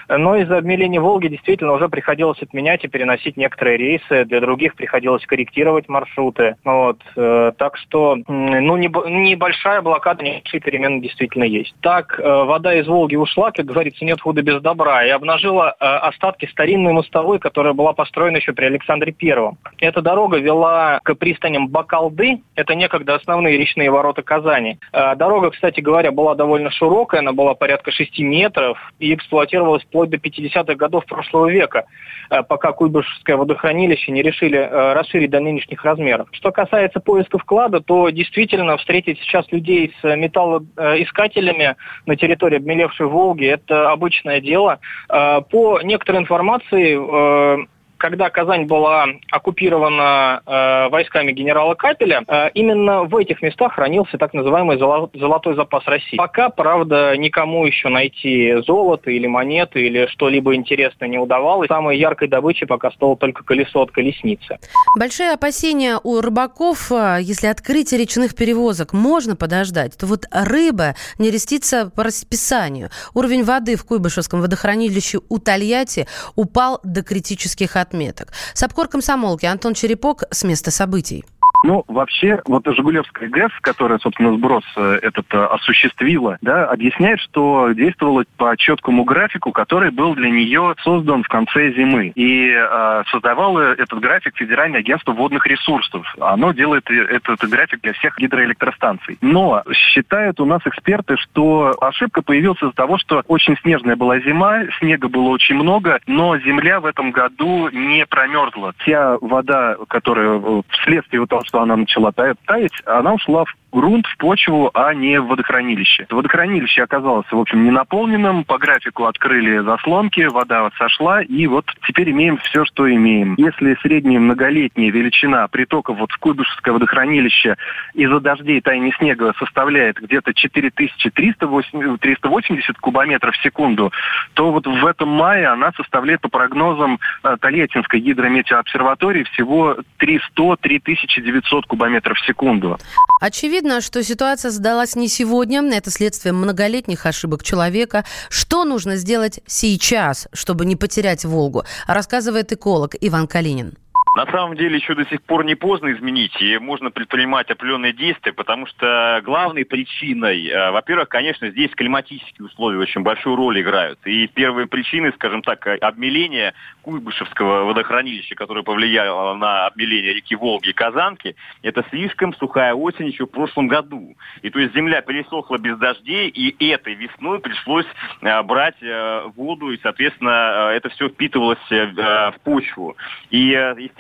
Но 0.09 0.35
из-за 0.38 0.57
обмеления 0.57 1.00
Волги 1.00 1.27
действительно 1.27 1.73
уже 1.73 1.88
приходилось 1.88 2.41
отменять 2.41 2.83
и 2.83 2.88
переносить 2.88 3.38
некоторые 3.38 3.77
рейсы. 3.77 4.25
Для 4.25 4.41
других 4.41 4.75
приходилось 4.75 5.25
корректировать 5.25 5.88
маршруты. 5.88 6.56
Вот. 6.65 6.97
Э, 7.15 7.51
так 7.57 7.77
что 7.77 8.17
ну, 8.27 8.77
небольшая 8.77 9.81
блокада, 9.81 10.23
небольшие 10.23 10.61
перемены 10.61 11.01
действительно 11.01 11.44
есть. 11.44 11.75
Так, 11.81 12.19
э, 12.19 12.23
вода 12.23 12.73
из 12.73 12.88
Волги 12.88 13.15
ушла, 13.15 13.51
как 13.51 13.65
говорится, 13.65 14.03
нет 14.03 14.19
худа 14.19 14.41
без 14.41 14.61
добра, 14.61 15.06
и 15.06 15.09
обнажила 15.09 15.75
э, 15.79 15.85
остатки 15.85 16.47
старинной 16.47 16.94
мостовой, 16.94 17.38
которая 17.38 17.73
была 17.73 17.94
построена 17.94 18.38
еще 18.38 18.53
при 18.53 18.65
Александре 18.65 19.12
Первом. 19.12 19.57
Эта 19.79 20.01
дорога 20.01 20.38
вела 20.38 21.00
к 21.03 21.13
пристаням 21.15 21.67
Бакалды, 21.67 22.41
это 22.55 22.73
некогда 22.73 23.15
основные 23.15 23.57
речные 23.57 23.91
ворота 23.91 24.23
Казани. 24.23 24.79
Дорога, 24.91 25.51
кстати 25.51 25.81
говоря, 25.81 26.12
была 26.12 26.35
довольно 26.35 26.71
широкая, 26.71 27.21
она 27.21 27.33
была 27.33 27.53
порядка 27.53 27.91
6 27.91 28.19
метров 28.19 28.77
и 29.00 29.13
эксплуатировалась 29.13 29.83
вплоть 30.00 30.10
до 30.10 30.18
50-х 30.18 30.75
годов 30.75 31.06
прошлого 31.06 31.50
века, 31.50 31.86
э, 32.30 32.44
пока 32.44 32.72
Куйбышевское 32.72 33.36
водохранилище 33.36 34.12
не 34.12 34.22
решили 34.22 34.57
э, 34.57 34.94
расширить 34.94 35.30
до 35.30 35.40
нынешних 35.40 35.84
размеров. 35.84 36.28
Что 36.31 36.51
касается 36.51 37.00
поиска 37.00 37.38
вклада, 37.38 37.81
то 37.81 38.10
действительно 38.10 38.78
встретить 38.78 39.19
сейчас 39.19 39.46
людей 39.51 39.94
с 40.01 40.16
металлоискателями 40.16 41.75
на 42.06 42.16
территории 42.16 42.57
обмелевшей 42.57 43.07
Волги– 43.07 43.46
это 43.48 43.92
обычное 43.92 44.40
дело. 44.40 44.80
Э, 45.10 45.42
по 45.50 45.81
некоторой 45.81 46.22
информации, 46.22 47.68
когда 48.00 48.30
Казань 48.30 48.66
была 48.66 49.06
оккупирована 49.30 50.42
э, 50.46 50.90
войсками 50.90 51.31
генерала 51.31 51.75
Капеля, 51.75 52.24
э, 52.28 52.50
именно 52.54 53.04
в 53.04 53.16
этих 53.16 53.42
местах 53.42 53.74
хранился 53.74 54.18
так 54.18 54.34
называемый 54.34 54.78
золотой 54.78 55.56
запас 55.56 55.86
России. 55.86 56.16
Пока, 56.16 56.50
правда, 56.50 57.16
никому 57.18 57.66
еще 57.66 57.90
найти 57.90 58.56
золото 58.66 59.12
или 59.12 59.28
монеты 59.28 59.81
или 59.81 60.08
что-либо 60.08 60.56
интересное 60.56 61.10
не 61.10 61.18
удавалось. 61.18 61.68
Самой 61.68 61.98
яркой 61.98 62.29
добычей 62.29 62.65
пока 62.65 62.89
стало 62.91 63.18
только 63.18 63.44
колесо 63.44 63.82
от 63.82 63.91
колесницы. 63.91 64.58
Большие 64.98 65.32
опасения 65.32 66.00
у 66.01 66.22
рыбаков, 66.22 66.91
э, 66.91 67.18
если 67.22 67.48
открытие 67.48 68.00
речных 68.00 68.34
перевозок 68.34 68.94
можно 68.94 69.36
подождать, 69.36 69.98
то 69.98 70.08
вот 70.08 70.24
рыба 70.32 70.96
не 71.20 71.32
рестится 71.32 71.91
по 71.94 72.06
расписанию. 72.06 72.89
Уровень 73.13 73.44
воды 73.44 73.75
в 73.75 73.86
Куйбышевском 73.86 74.39
водохранилище 74.39 75.20
у 75.27 75.38
Тольятти 75.38 76.08
упал 76.36 76.79
до 76.84 77.03
критических 77.03 77.75
отметок 77.75 77.88
отметок. 77.89 78.31
Сапкор 78.53 78.88
комсомолки 78.88 79.46
Антон 79.46 79.74
Черепок 79.74 80.24
с 80.31 80.43
места 80.43 80.72
событий. 80.72 81.25
Ну, 81.63 81.84
вообще, 81.88 82.42
вот 82.46 82.66
Жигулевская 82.66 83.30
ГЭС, 83.30 83.51
которая, 83.62 84.00
собственно, 84.00 84.34
сброс 84.34 84.63
э, 84.78 85.00
этот 85.01 85.25
э, 85.34 85.38
осуществила, 85.38 86.38
да, 86.42 86.66
объясняет, 86.70 87.20
что 87.20 87.72
действовала 87.74 88.24
по 88.38 88.56
четкому 88.56 89.04
графику, 89.04 89.51
который 89.51 89.92
был 89.92 90.16
для 90.16 90.30
нее 90.30 90.75
создан 90.84 91.24
в 91.24 91.28
конце 91.28 91.74
зимы. 91.74 92.13
И 92.16 92.50
э, 92.50 93.04
создавало 93.12 93.74
этот 93.74 94.00
график 94.00 94.38
Федеральное 94.38 94.80
агентство 94.80 95.12
водных 95.12 95.46
ресурсов. 95.48 96.06
Оно 96.20 96.54
делает 96.54 96.89
этот 96.89 97.42
график 97.50 97.82
для 97.82 97.94
всех 97.94 98.18
гидроэлектростанций. 98.18 99.18
Но 99.22 99.63
считают 99.74 100.39
у 100.39 100.46
нас 100.46 100.62
эксперты, 100.66 101.18
что 101.18 101.75
ошибка 101.82 102.22
появилась 102.22 102.62
из-за 102.62 102.74
того, 102.74 102.98
что 102.98 103.24
очень 103.28 103.58
снежная 103.62 103.96
была 103.96 104.20
зима, 104.20 104.63
снега 104.80 105.10
было 105.10 105.30
очень 105.30 105.56
много, 105.56 106.00
но 106.08 106.38
земля 106.38 106.80
в 106.80 106.86
этом 106.86 107.12
году 107.12 107.70
не 107.70 108.06
промерзла. 108.06 108.74
Вся 108.80 109.18
вода, 109.20 109.75
которая 109.89 110.39
э, 110.39 110.62
вследствие 110.70 111.22
того, 111.28 111.44
что 111.50 111.62
она 111.62 111.75
начала 111.75 112.12
таять, 112.12 112.72
она 112.86 113.13
ушла 113.13 113.44
в 113.46 113.56
грунт, 113.71 114.05
в 114.07 114.17
почву, 114.17 114.71
а 114.73 114.93
не 114.93 115.19
в 115.19 115.27
водохранилище. 115.27 116.07
Водохранилище 116.09 116.83
оказалось, 116.83 117.27
в 117.31 117.38
общем, 117.38 117.63
не 117.63 117.71
наполненным, 117.71 118.43
по 118.43 118.57
графику 118.57 119.05
открыли 119.05 119.59
заслонки, 119.59 120.21
вода 120.21 120.63
вот 120.63 120.73
сошла, 120.75 121.21
и 121.21 121.47
вот 121.47 121.65
теперь 121.88 122.11
имеем 122.11 122.38
все, 122.38 122.65
что 122.65 122.91
имеем. 122.91 123.35
Если 123.38 123.77
средняя 123.81 124.19
многолетняя 124.19 124.91
величина 124.91 125.47
притоков 125.47 125.99
вот 125.99 126.11
в 126.11 126.17
Куйбышевское 126.17 126.73
водохранилище 126.73 127.55
из-за 127.93 128.19
дождей 128.19 128.59
таяния 128.61 128.91
снега 128.97 129.33
составляет 129.38 129.97
где-то 129.97 130.33
4380 130.33 132.77
кубометров 132.77 133.35
в 133.35 133.43
секунду, 133.43 133.91
то 134.33 134.51
вот 134.51 134.65
в 134.65 134.85
этом 134.85 135.09
мае 135.09 135.47
она 135.47 135.71
составляет 135.75 136.21
по 136.21 136.29
прогнозам 136.29 136.99
э, 137.23 137.35
Тольяттинской 137.39 137.99
гидрометеообсерватории 137.99 139.23
всего 139.23 139.77
300-3900 139.99 141.63
кубометров 141.67 142.17
в 142.17 142.25
секунду. 142.25 142.79
Очевидно, 143.21 143.59
Очевидно, 143.60 143.82
что 143.82 144.01
ситуация 144.06 144.51
создалась 144.51 144.96
не 144.96 145.10
сегодня. 145.10 145.62
Это 145.75 145.92
следствие 145.92 146.32
многолетних 146.32 147.06
ошибок 147.06 147.44
человека. 147.44 148.06
Что 148.30 148.63
нужно 148.63 148.96
сделать 148.96 149.42
сейчас, 149.48 150.30
чтобы 150.32 150.66
не 150.66 150.78
потерять 150.78 151.25
Волгу, 151.25 151.66
рассказывает 151.86 152.54
эколог 152.54 152.96
Иван 153.01 153.28
Калинин. 153.28 153.74
На 154.16 154.25
самом 154.25 154.56
деле 154.56 154.78
еще 154.78 154.96
до 154.96 155.06
сих 155.06 155.22
пор 155.22 155.46
не 155.46 155.54
поздно 155.54 155.92
изменить, 155.92 156.36
и 156.42 156.58
можно 156.58 156.89
предпринимать 156.89 157.51
определенные 157.51 157.94
действия, 157.94 158.34
потому 158.34 158.66
что 158.66 159.22
главной 159.24 159.66
причиной, 159.66 160.48
э, 160.48 160.72
во-первых, 160.72 161.10
конечно, 161.10 161.50
здесь 161.51 161.70
климатические 161.72 162.48
условия 162.48 162.80
очень 162.80 163.01
большую 163.01 163.36
роль 163.36 163.62
играют. 163.62 164.00
И 164.06 164.25
первые 164.28 164.66
причины, 164.68 165.12
скажем 165.13 165.44
так, 165.44 165.66
обмеления 165.82 166.56
Куйбышевского 166.82 167.66
водохранилища, 167.66 168.34
которое 168.34 168.63
повлияло 168.63 169.36
на 169.36 169.68
обмеление 169.68 170.16
реки 170.16 170.36
Волги 170.36 170.70
и 170.70 170.74
Казанки, 170.74 171.36
это 171.62 171.86
слишком 171.92 172.34
сухая 172.34 172.74
осень 172.74 173.08
еще 173.08 173.28
в 173.28 173.32
прошлом 173.32 173.68
году. 173.68 174.18
И 174.42 174.50
то 174.50 174.60
есть 174.60 174.74
земля 174.74 175.01
пересохла 175.01 175.60
без 175.60 175.78
дождей, 175.78 176.30
и 176.30 176.70
этой 176.70 176.96
весной 176.96 177.39
пришлось 177.39 177.86
э, 178.22 178.42
брать 178.42 178.82
э, 178.82 179.28
воду, 179.36 179.70
и, 179.70 179.80
соответственно, 179.84 180.72
это 180.74 180.89
все 180.89 181.10
впитывалось 181.10 181.60
в 181.70 182.36
почву. 182.44 182.98
И, 183.30 183.50
естественно, 183.50 183.99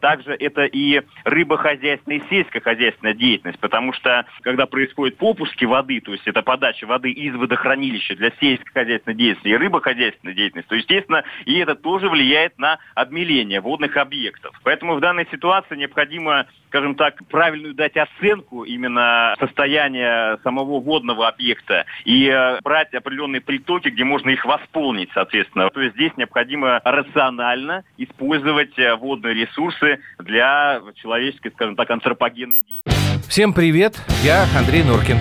также 0.00 0.32
это 0.32 0.64
и 0.64 1.02
рыбохозяйственная, 1.24 2.18
и 2.18 2.28
сельскохозяйственная 2.30 3.14
деятельность, 3.14 3.58
потому 3.60 3.92
что 3.92 4.26
когда 4.42 4.66
происходят 4.66 5.16
попуски 5.16 5.64
воды, 5.64 6.00
то 6.00 6.12
есть 6.12 6.26
это 6.26 6.42
подача 6.42 6.86
воды 6.86 7.10
из 7.10 7.34
водохранилища 7.34 8.16
для 8.16 8.30
сельскохозяйственной 8.40 9.16
деятельности 9.16 9.48
и 9.48 9.56
рыбохозяйственной 9.56 10.34
деятельности, 10.34 10.68
то, 10.68 10.74
естественно, 10.74 11.24
и 11.44 11.58
это 11.58 11.74
тоже 11.74 12.08
влияет 12.08 12.58
на 12.58 12.78
обмеление 12.94 13.60
водных 13.60 13.96
объектов. 13.96 14.58
Поэтому 14.64 14.94
в 14.94 15.00
данной 15.00 15.26
ситуации 15.30 15.76
необходимо, 15.76 16.46
скажем 16.68 16.94
так, 16.94 17.14
правильную 17.28 17.74
дать 17.74 17.96
оценку 17.96 18.64
именно 18.64 19.34
состояния 19.38 20.38
самого 20.42 20.80
водного 20.80 21.28
объекта 21.28 21.84
и 22.04 22.28
э, 22.28 22.60
брать 22.62 22.94
определенные 22.94 23.40
притоки, 23.40 23.88
где 23.88 24.04
можно 24.04 24.30
их 24.30 24.44
восполнить, 24.44 25.10
соответственно. 25.12 25.70
То 25.70 25.80
есть 25.80 25.94
здесь 25.94 26.12
необходимо 26.16 26.80
рационально 26.84 27.84
использовать 27.96 28.78
э, 28.78 28.94
водные 28.94 29.34
ресурсы 29.34 29.98
для 30.18 30.80
человеческой, 30.96 31.50
скажем 31.50 31.76
так, 31.76 31.90
антропогенной 31.90 32.60
деятельности. 32.60 33.28
Всем 33.28 33.52
привет, 33.52 33.96
я 34.22 34.46
Андрей 34.56 34.82
Норкин. 34.82 35.18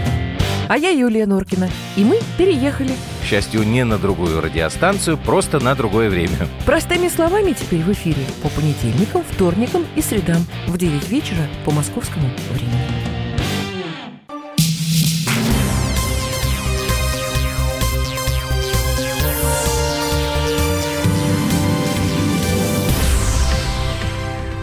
А 0.70 0.78
я 0.78 0.90
Юлия 0.90 1.26
Норкина. 1.26 1.70
И 1.96 2.04
мы 2.04 2.20
переехали. 2.38 2.92
К 3.22 3.26
счастью, 3.26 3.64
не 3.64 3.86
на 3.86 3.98
другую 3.98 4.42
радиостанцию, 4.42 5.18
просто 5.18 5.60
на 5.60 5.76
другое 5.76 6.10
время. 6.10 6.36
Простыми 6.66 7.08
словами 7.08 7.54
теперь 7.54 7.82
в 7.82 7.92
эфире 7.94 8.24
по 8.44 8.50
понедельникам, 8.50 9.24
вторникам 9.24 9.86
и 9.96 10.02
средам 10.02 10.46
в 10.68 10.78
9 10.78 11.10
вечера 11.10 11.48
по 11.64 11.72
московскому 11.72 12.30
времени. 12.52 13.18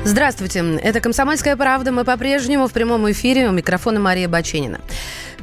Здравствуйте, 0.04 0.78
это 0.82 1.00
«Комсомольская 1.00 1.56
правда». 1.56 1.90
Мы 1.90 2.04
по-прежнему 2.04 2.68
в 2.68 2.72
прямом 2.72 3.10
эфире. 3.10 3.48
У 3.48 3.52
микрофона 3.52 3.98
Мария 3.98 4.28
Баченина. 4.28 4.80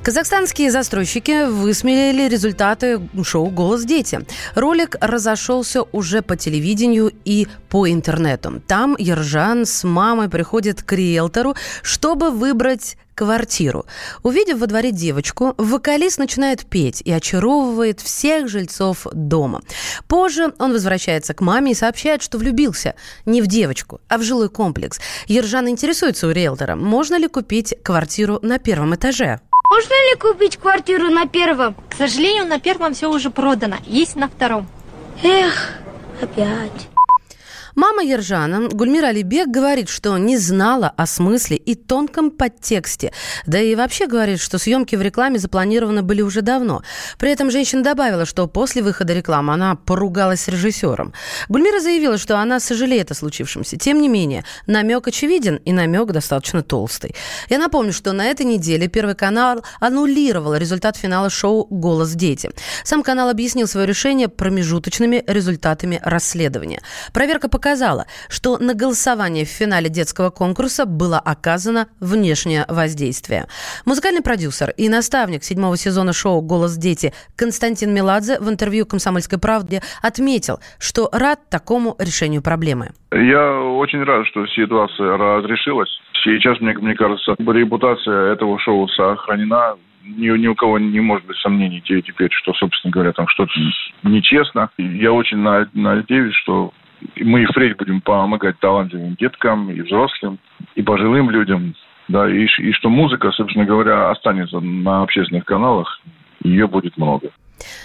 Казахстанские 0.03 0.72
застройщики 0.72 1.46
высмеяли 1.46 2.27
результаты 2.27 3.00
шоу 3.24 3.51
«Голос 3.51 3.84
дети». 3.84 4.25
Ролик 4.55 4.96
разошелся 5.00 5.84
уже 5.84 6.24
по 6.24 6.36
телевидению 6.36 7.13
и 7.24 7.48
по 7.70 7.88
интернету. 7.88 8.63
Там 8.67 8.96
Ержан 8.98 9.67
с 9.67 9.84
мамой 9.84 10.27
приходит 10.27 10.81
к 10.81 10.93
риэлтору, 10.93 11.55
чтобы 11.84 12.31
выбрать 12.31 12.98
квартиру. 13.13 13.86
Увидев 14.24 14.58
во 14.58 14.65
дворе 14.65 14.91
девочку, 14.91 15.53
вокалист 15.60 16.17
начинает 16.17 16.65
петь 16.65 17.03
и 17.05 17.12
очаровывает 17.12 18.01
всех 18.01 18.50
жильцов 18.50 19.05
дома. 19.13 19.62
Позже 20.08 20.51
он 20.58 20.72
возвращается 20.72 21.36
к 21.36 21.41
маме 21.41 21.74
и 21.74 21.75
сообщает, 21.75 22.24
что 22.24 22.39
влюбился 22.39 22.96
не 23.27 23.43
в 23.43 23.46
девочку, 23.46 24.01
а 24.08 24.17
в 24.17 24.24
жилой 24.24 24.50
комплекс. 24.50 25.00
Ержан 25.27 25.70
интересуется 25.70 26.25
у 26.25 26.31
риэлтора, 26.31 26.75
можно 26.75 27.20
ли 27.20 27.27
купить 27.27 27.75
квартиру 27.84 28.39
на 28.41 28.58
первом 28.58 28.96
этаже. 28.96 29.41
Можно 29.71 29.93
ли 30.09 30.19
купить 30.19 30.57
квартиру 30.57 31.09
на 31.09 31.27
первом? 31.27 31.75
К 31.89 31.95
сожалению, 31.95 32.45
на 32.45 32.59
первом 32.59 32.93
все 32.93 33.09
уже 33.09 33.29
продано. 33.29 33.77
Есть 33.85 34.17
на 34.17 34.27
втором. 34.27 34.67
Эх, 35.23 35.69
опять. 36.21 36.90
Мама 37.75 38.03
Ержана, 38.03 38.67
Гульмира 38.69 39.07
Алибек, 39.07 39.47
говорит, 39.47 39.87
что 39.87 40.17
не 40.17 40.37
знала 40.37 40.93
о 40.97 41.05
смысле 41.05 41.57
и 41.57 41.75
тонком 41.75 42.31
подтексте. 42.31 43.13
Да 43.45 43.59
и 43.59 43.75
вообще 43.75 44.07
говорит, 44.07 44.39
что 44.39 44.57
съемки 44.57 44.95
в 44.95 45.01
рекламе 45.01 45.39
запланированы 45.39 46.01
были 46.01 46.21
уже 46.21 46.41
давно. 46.41 46.83
При 47.17 47.31
этом 47.31 47.49
женщина 47.49 47.81
добавила, 47.81 48.25
что 48.25 48.47
после 48.47 48.81
выхода 48.81 49.13
рекламы 49.13 49.53
она 49.53 49.75
поругалась 49.75 50.41
с 50.41 50.47
режиссером. 50.49 51.13
Гульмира 51.47 51.79
заявила, 51.79 52.17
что 52.17 52.37
она 52.37 52.59
сожалеет 52.59 53.11
о 53.11 53.13
случившемся. 53.13 53.77
Тем 53.77 54.01
не 54.01 54.09
менее, 54.09 54.43
намек 54.67 55.07
очевиден 55.07 55.55
и 55.55 55.71
намек 55.71 56.11
достаточно 56.11 56.63
толстый. 56.63 57.15
Я 57.49 57.57
напомню, 57.57 57.93
что 57.93 58.11
на 58.11 58.25
этой 58.25 58.45
неделе 58.45 58.87
Первый 58.87 59.15
канал 59.15 59.63
аннулировал 59.79 60.55
результат 60.55 60.97
финала 60.97 61.29
шоу 61.29 61.65
«Голос 61.69 62.11
дети». 62.11 62.51
Сам 62.83 63.01
канал 63.01 63.29
объяснил 63.29 63.67
свое 63.67 63.87
решение 63.87 64.27
промежуточными 64.27 65.23
результатами 65.25 66.01
расследования. 66.03 66.81
Проверка 67.13 67.47
показала, 67.47 67.61
показала, 67.62 68.08
что 68.27 68.58
на 68.58 68.74
голосование 68.74 69.46
в 69.46 69.50
финале 69.50 69.88
детского 69.88 70.32
конкурса 70.32 70.88
было 70.88 71.20
оказано 71.20 71.88
внешнее 72.00 72.65
воздействие. 72.68 73.46
Музыкальный 73.86 74.24
продюсер 74.24 74.72
и 74.77 74.89
наставник 74.89 75.44
седьмого 75.44 75.77
сезона 75.77 76.12
шоу 76.12 76.41
«Голос 76.41 76.75
дети» 76.75 77.13
Константин 77.38 77.94
Меладзе 77.94 78.39
в 78.39 78.50
интервью 78.50 78.88
«Комсомольской 78.88 79.38
правде» 79.38 79.82
отметил, 80.01 80.60
что 80.80 81.08
рад 81.12 81.39
такому 81.51 81.96
решению 82.00 82.41
проблемы. 82.41 82.89
Я 83.12 83.62
очень 83.62 84.03
рад, 84.03 84.25
что 84.27 84.48
ситуация 84.48 85.15
разрешилась. 85.18 85.91
Сейчас, 86.24 86.60
мне, 86.62 86.74
мне 86.74 86.96
кажется, 86.96 87.36
репутация 87.38 88.34
этого 88.34 88.60
шоу 88.60 88.88
сохранена 88.88 89.75
ни, 90.03 90.38
ни 90.38 90.48
у 90.48 90.56
кого 90.56 90.80
не 90.80 91.00
может 91.00 91.25
быть 91.27 91.38
сомнений 91.38 91.82
теперь, 91.82 92.30
что, 92.32 92.53
собственно 92.53 92.91
говоря, 92.91 93.12
там 93.12 93.27
что-то 93.27 93.51
нечестно. 94.03 94.70
Я 94.77 95.12
очень 95.13 95.38
надеюсь, 95.38 96.36
что 96.36 96.74
мы 97.17 97.43
и 97.43 97.46
впредь 97.46 97.77
будем 97.77 98.01
помогать 98.01 98.60
талантливым 98.60 99.15
деткам 99.15 99.72
и 99.72 99.81
взрослым, 99.81 100.39
и 100.75 100.81
пожилым 100.81 101.29
людям, 101.29 101.75
да, 102.08 102.29
и, 102.29 102.46
и 102.46 102.72
что 102.74 102.89
музыка, 102.89 103.31
собственно 103.31 103.65
говоря, 103.65 104.10
останется 104.10 104.60
на 104.60 105.03
общественных 105.03 105.46
каналах, 105.46 106.01
ее 106.43 106.67
будет 106.67 106.98
много. 106.98 107.31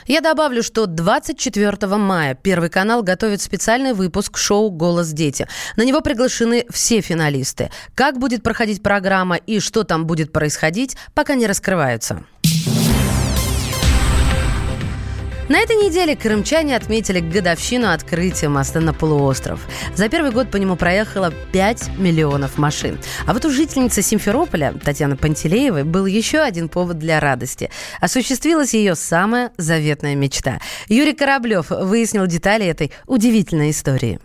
Я 0.06 0.20
добавлю, 0.20 0.62
что 0.62 0.86
24 0.86 1.96
мая 1.96 2.34
Первый 2.34 2.70
канал 2.70 3.02
готовит 3.02 3.42
специальный 3.42 3.92
выпуск 3.92 4.38
шоу 4.38 4.70
«Голос 4.70 5.12
дети». 5.12 5.46
На 5.76 5.84
него 5.84 6.00
приглашены 6.00 6.64
все 6.70 7.02
финалисты. 7.02 7.70
Как 7.94 8.18
будет 8.18 8.42
проходить 8.42 8.82
программа 8.82 9.36
и 9.36 9.60
что 9.60 9.84
там 9.84 10.06
будет 10.06 10.32
происходить, 10.32 10.96
пока 11.14 11.34
не 11.34 11.46
раскрываются. 11.46 12.24
На 15.48 15.60
этой 15.60 15.76
неделе 15.76 16.16
крымчане 16.16 16.74
отметили 16.74 17.20
годовщину 17.20 17.92
открытия 17.92 18.48
моста 18.48 18.80
на 18.80 18.92
полуостров. 18.92 19.60
За 19.94 20.08
первый 20.08 20.32
год 20.32 20.50
по 20.50 20.56
нему 20.56 20.74
проехало 20.74 21.32
5 21.52 21.98
миллионов 21.98 22.58
машин. 22.58 22.98
А 23.26 23.32
вот 23.32 23.44
у 23.44 23.50
жительницы 23.50 24.02
Симферополя, 24.02 24.72
Татьяны 24.72 25.16
Пантелеевой, 25.16 25.84
был 25.84 26.06
еще 26.06 26.40
один 26.40 26.68
повод 26.68 26.98
для 26.98 27.20
радости. 27.20 27.70
Осуществилась 28.00 28.74
ее 28.74 28.96
самая 28.96 29.52
заветная 29.56 30.16
мечта. 30.16 30.58
Юрий 30.88 31.12
Кораблев 31.14 31.70
выяснил 31.70 32.26
детали 32.26 32.66
этой 32.66 32.90
удивительной 33.06 33.70
истории. 33.70 34.18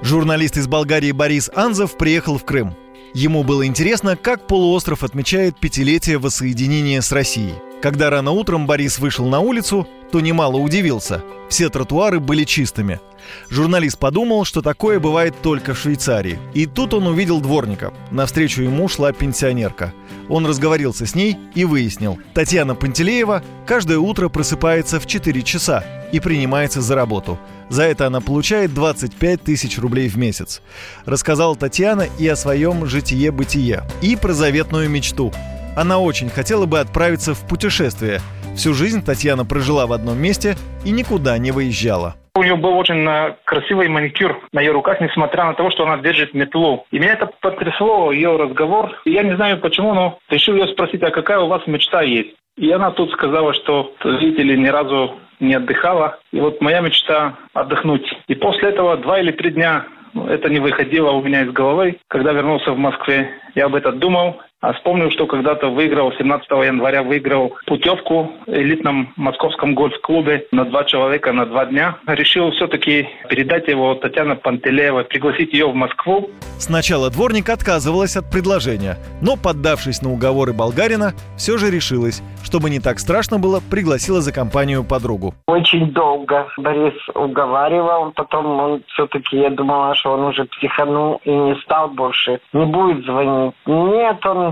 Журналист 0.00 0.56
из 0.56 0.68
Болгарии 0.68 1.12
Борис 1.12 1.50
Анзов 1.54 1.98
приехал 1.98 2.38
в 2.38 2.46
Крым. 2.46 2.74
Ему 3.12 3.44
было 3.44 3.66
интересно, 3.66 4.16
как 4.16 4.46
полуостров 4.46 5.04
отмечает 5.04 5.60
пятилетие 5.60 6.16
воссоединения 6.16 7.02
с 7.02 7.12
Россией. 7.12 7.56
Когда 7.82 8.10
рано 8.10 8.30
утром 8.30 8.66
Борис 8.66 8.98
вышел 8.98 9.28
на 9.28 9.40
улицу, 9.40 9.88
то 10.12 10.20
немало 10.20 10.58
удивился. 10.58 11.24
Все 11.48 11.68
тротуары 11.70 12.20
были 12.20 12.44
чистыми. 12.44 13.00
Журналист 13.48 13.98
подумал, 13.98 14.44
что 14.44 14.62
такое 14.62 15.00
бывает 15.00 15.34
только 15.42 15.74
в 15.74 15.78
Швейцарии. 15.78 16.38
И 16.54 16.66
тут 16.66 16.94
он 16.94 17.06
увидел 17.06 17.40
дворника. 17.40 17.92
Навстречу 18.10 18.62
ему 18.62 18.88
шла 18.88 19.12
пенсионерка. 19.12 19.92
Он 20.28 20.46
разговорился 20.46 21.06
с 21.06 21.14
ней 21.14 21.36
и 21.54 21.64
выяснил. 21.64 22.18
Татьяна 22.34 22.74
Пантелеева 22.74 23.42
каждое 23.66 23.98
утро 23.98 24.28
просыпается 24.28 25.00
в 25.00 25.06
4 25.06 25.42
часа 25.42 25.84
и 26.12 26.20
принимается 26.20 26.80
за 26.80 26.94
работу. 26.94 27.38
За 27.70 27.84
это 27.84 28.06
она 28.06 28.20
получает 28.20 28.74
25 28.74 29.42
тысяч 29.42 29.78
рублей 29.78 30.08
в 30.08 30.16
месяц. 30.16 30.60
Рассказала 31.06 31.56
Татьяна 31.56 32.06
и 32.18 32.28
о 32.28 32.36
своем 32.36 32.84
житие-бытие, 32.84 33.84
и 34.02 34.16
про 34.16 34.34
заветную 34.34 34.90
мечту. 34.90 35.32
Она 35.74 35.98
очень 35.98 36.28
хотела 36.28 36.66
бы 36.66 36.80
отправиться 36.80 37.34
в 37.34 37.40
путешествие. 37.46 38.20
Всю 38.56 38.74
жизнь 38.74 39.04
Татьяна 39.04 39.44
прожила 39.44 39.86
в 39.86 39.92
одном 39.92 40.18
месте 40.18 40.56
и 40.84 40.90
никуда 40.90 41.38
не 41.38 41.50
выезжала. 41.50 42.14
У 42.34 42.42
нее 42.42 42.56
был 42.56 42.76
очень 42.78 43.06
э, 43.06 43.34
красивый 43.44 43.88
маникюр 43.88 44.40
на 44.52 44.60
ее 44.60 44.72
руках, 44.72 45.00
несмотря 45.00 45.44
на 45.44 45.54
то, 45.54 45.70
что 45.70 45.84
она 45.86 46.02
держит 46.02 46.34
метлу. 46.34 46.86
И 46.90 46.98
меня 46.98 47.12
это 47.12 47.30
потрясло, 47.40 48.12
ее 48.12 48.36
разговор. 48.36 49.00
Я 49.04 49.22
не 49.22 49.36
знаю 49.36 49.58
почему, 49.58 49.94
но 49.94 50.18
решил 50.28 50.54
ее 50.54 50.66
спросить, 50.68 51.02
а 51.02 51.10
какая 51.10 51.40
у 51.40 51.48
вас 51.48 51.66
мечта 51.66 52.02
есть? 52.02 52.34
И 52.56 52.70
она 52.70 52.90
тут 52.90 53.10
сказала, 53.12 53.54
что, 53.54 53.94
видите 54.04 54.44
ни 54.44 54.68
разу 54.68 55.18
не 55.40 55.54
отдыхала. 55.54 56.18
И 56.32 56.40
вот 56.40 56.60
моя 56.60 56.80
мечта 56.80 57.36
отдохнуть. 57.54 58.06
И 58.28 58.34
после 58.34 58.70
этого 58.70 58.96
два 58.96 59.20
или 59.20 59.32
три 59.32 59.50
дня 59.50 59.86
это 60.28 60.48
не 60.48 60.60
выходило 60.60 61.10
у 61.10 61.22
меня 61.22 61.42
из 61.42 61.52
головы. 61.52 61.98
Когда 62.08 62.32
вернулся 62.32 62.72
в 62.72 62.78
Москве, 62.78 63.30
я 63.54 63.66
об 63.66 63.74
этом 63.74 63.98
думал. 63.98 64.40
А 64.62 64.72
вспомнил, 64.74 65.10
что 65.10 65.26
когда-то 65.26 65.70
выиграл, 65.70 66.12
17 66.12 66.48
января 66.50 67.02
выиграл 67.02 67.52
путевку 67.66 68.30
в 68.46 68.50
элитном 68.52 69.12
московском 69.16 69.74
гольф-клубе 69.74 70.46
на 70.52 70.64
два 70.64 70.84
человека 70.84 71.32
на 71.32 71.46
два 71.46 71.66
дня. 71.66 71.96
Решил 72.06 72.52
все-таки 72.52 73.08
передать 73.28 73.66
его 73.66 73.96
Татьяне 73.96 74.36
Пантелеевой, 74.36 75.02
пригласить 75.02 75.52
ее 75.52 75.66
в 75.66 75.74
Москву. 75.74 76.30
Сначала 76.58 77.10
дворник 77.10 77.48
отказывалась 77.48 78.16
от 78.16 78.30
предложения, 78.30 78.98
но, 79.20 79.36
поддавшись 79.36 80.00
на 80.00 80.12
уговоры 80.12 80.52
болгарина, 80.52 81.14
все 81.36 81.58
же 81.58 81.68
решилась. 81.68 82.22
Чтобы 82.44 82.70
не 82.70 82.78
так 82.78 83.00
страшно 83.00 83.40
было, 83.40 83.60
пригласила 83.68 84.20
за 84.20 84.32
компанию 84.32 84.84
подругу. 84.84 85.34
Очень 85.48 85.90
долго 85.90 86.46
Борис 86.56 86.94
уговаривал, 87.16 88.12
потом 88.12 88.60
он 88.60 88.82
все-таки, 88.92 89.38
я 89.38 89.50
думала, 89.50 89.96
что 89.96 90.12
он 90.12 90.20
уже 90.26 90.44
психанул 90.44 91.20
и 91.24 91.32
не 91.32 91.56
стал 91.62 91.88
больше, 91.88 92.40
не 92.52 92.64
будет 92.64 93.04
звонить. 93.04 93.54
Нет, 93.66 94.24
он 94.24 94.51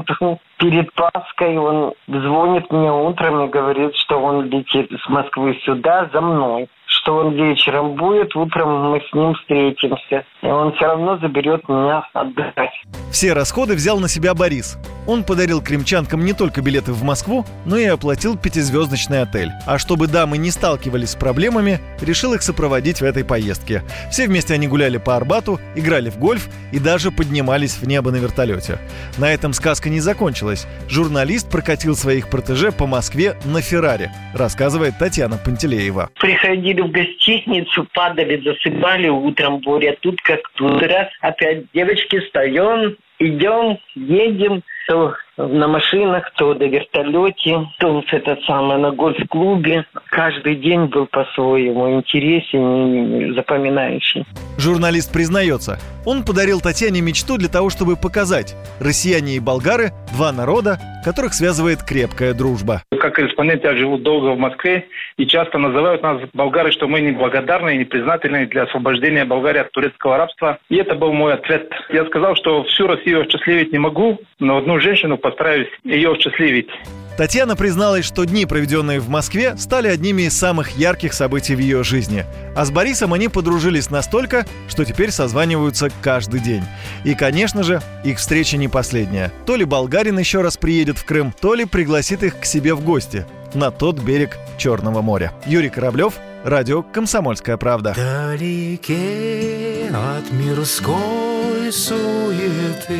перед 0.58 0.92
Пасхой 0.94 1.56
он 1.56 1.94
звонит 2.06 2.70
мне 2.70 2.92
утром 2.92 3.44
и 3.44 3.48
говорит, 3.48 3.94
что 3.96 4.18
он 4.18 4.46
летит 4.46 4.90
с 4.90 5.08
Москвы 5.08 5.58
сюда 5.64 6.08
за 6.12 6.20
мной 6.20 6.68
что 6.90 7.16
он 7.16 7.34
вечером 7.34 7.94
будет, 7.94 8.34
утром 8.36 8.90
мы 8.90 9.00
с 9.00 9.12
ним 9.14 9.34
встретимся. 9.34 10.24
И 10.42 10.46
он 10.46 10.72
все 10.74 10.86
равно 10.86 11.18
заберет 11.18 11.68
меня 11.68 12.02
отдыхать. 12.12 12.70
Все 13.12 13.32
расходы 13.32 13.74
взял 13.74 13.98
на 14.00 14.08
себя 14.08 14.34
Борис. 14.34 14.76
Он 15.06 15.24
подарил 15.24 15.62
кремчанкам 15.62 16.24
не 16.24 16.32
только 16.32 16.62
билеты 16.62 16.92
в 16.92 17.02
Москву, 17.02 17.44
но 17.64 17.76
и 17.76 17.84
оплатил 17.84 18.36
пятизвездочный 18.36 19.22
отель. 19.22 19.50
А 19.66 19.78
чтобы 19.78 20.08
дамы 20.08 20.38
не 20.38 20.50
сталкивались 20.50 21.10
с 21.10 21.14
проблемами, 21.16 21.80
решил 22.00 22.34
их 22.34 22.42
сопроводить 22.42 23.00
в 23.00 23.04
этой 23.04 23.24
поездке. 23.24 23.82
Все 24.10 24.26
вместе 24.26 24.54
они 24.54 24.68
гуляли 24.68 24.98
по 24.98 25.16
Арбату, 25.16 25.58
играли 25.74 26.10
в 26.10 26.18
гольф 26.18 26.48
и 26.72 26.78
даже 26.78 27.10
поднимались 27.10 27.76
в 27.76 27.86
небо 27.86 28.10
на 28.10 28.16
вертолете. 28.16 28.78
На 29.18 29.32
этом 29.32 29.52
сказка 29.52 29.88
не 29.88 30.00
закончилась. 30.00 30.66
Журналист 30.88 31.50
прокатил 31.50 31.96
своих 31.96 32.28
протеже 32.28 32.72
по 32.72 32.86
Москве 32.86 33.36
на 33.44 33.60
Феррари, 33.60 34.10
рассказывает 34.34 34.98
Татьяна 34.98 35.38
Пантелеева. 35.38 36.10
Приходили 36.20 36.79
в 36.82 36.90
гостиницу, 36.90 37.86
падали, 37.92 38.40
засыпали 38.44 39.08
утром, 39.08 39.58
Боря, 39.58 39.96
тут 40.00 40.20
как 40.22 40.40
тут. 40.54 40.82
Раз 40.82 41.08
опять, 41.20 41.64
девочки, 41.72 42.20
встаем, 42.20 42.96
идем, 43.18 43.78
едем, 43.94 44.62
то 44.90 45.14
на 45.36 45.68
машинах, 45.68 46.32
то 46.36 46.52
на 46.52 46.64
вертолете, 46.64 47.64
то 47.78 48.02
в 48.02 48.12
этот 48.12 48.42
самый 48.42 48.78
на 48.78 48.90
гольф-клубе. 48.90 49.86
Каждый 50.10 50.56
день 50.56 50.86
был 50.86 51.06
по-своему 51.06 51.96
интересен 51.96 53.22
и 53.22 53.34
запоминающий. 53.34 54.26
Журналист 54.58 55.12
признается, 55.12 55.78
он 56.04 56.24
подарил 56.24 56.60
Татьяне 56.60 57.00
мечту 57.00 57.38
для 57.38 57.48
того, 57.48 57.70
чтобы 57.70 57.96
показать, 57.96 58.56
россияне 58.80 59.36
и 59.36 59.40
болгары– 59.40 59.92
два 60.16 60.32
народа, 60.32 60.78
которых 61.04 61.34
связывает 61.34 61.82
крепкая 61.82 62.34
дружба. 62.34 62.82
Как 62.98 63.14
корреспондент 63.14 63.64
я 63.64 63.74
живу 63.76 63.96
долго 63.96 64.34
в 64.34 64.38
Москве, 64.38 64.86
и 65.16 65.26
часто 65.26 65.58
называют 65.58 66.02
нас, 66.02 66.20
болгары, 66.34 66.72
что 66.72 66.88
мы 66.88 67.00
неблагодарны 67.00 67.76
и 67.76 67.78
непризнательны 67.78 68.46
для 68.46 68.64
освобождения 68.64 69.24
Болгарии 69.24 69.60
от 69.60 69.70
турецкого 69.70 70.16
рабства. 70.16 70.58
И 70.68 70.76
это 70.76 70.94
был 70.96 71.12
мой 71.12 71.34
ответ. 71.34 71.70
Я 71.90 72.04
сказал, 72.06 72.34
что 72.36 72.64
всю 72.64 72.86
Россию 72.86 73.22
осчастливить 73.22 73.72
не 73.72 73.78
могу, 73.78 74.18
но 74.38 74.58
одну 74.58 74.79
женщину 74.80 75.18
постараюсь 75.18 75.68
ее 75.84 76.12
осчастливить. 76.12 76.68
Татьяна 77.16 77.54
призналась, 77.54 78.06
что 78.06 78.24
дни, 78.24 78.46
проведенные 78.46 78.98
в 78.98 79.10
Москве, 79.10 79.54
стали 79.58 79.88
одними 79.88 80.22
из 80.22 80.38
самых 80.38 80.78
ярких 80.78 81.12
событий 81.12 81.54
в 81.54 81.58
ее 81.58 81.84
жизни. 81.84 82.24
А 82.56 82.64
с 82.64 82.70
Борисом 82.70 83.12
они 83.12 83.28
подружились 83.28 83.90
настолько, 83.90 84.46
что 84.68 84.86
теперь 84.86 85.10
созваниваются 85.10 85.90
каждый 86.00 86.40
день. 86.40 86.62
И, 87.04 87.14
конечно 87.14 87.62
же, 87.62 87.82
их 88.04 88.18
встреча 88.18 88.56
не 88.56 88.68
последняя. 88.68 89.30
То 89.44 89.56
ли 89.56 89.66
болгарин 89.66 90.18
еще 90.18 90.40
раз 90.40 90.56
приедет 90.56 90.96
в 90.96 91.04
Крым, 91.04 91.34
то 91.38 91.54
ли 91.54 91.66
пригласит 91.66 92.22
их 92.22 92.40
к 92.40 92.46
себе 92.46 92.74
в 92.74 92.82
гости 92.82 93.26
на 93.52 93.70
тот 93.70 93.98
берег 93.98 94.38
Черного 94.56 95.02
моря. 95.02 95.32
Юрий 95.44 95.68
Кораблев, 95.68 96.14
радио 96.44 96.82
«Комсомольская 96.82 97.56
правда». 97.58 97.94
Далеке 97.96 99.90
от 99.92 100.32
мирской 100.32 101.70
суеты 101.70 102.98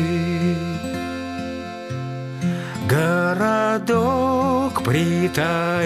Городок 2.91 4.83
притаился 4.83 5.79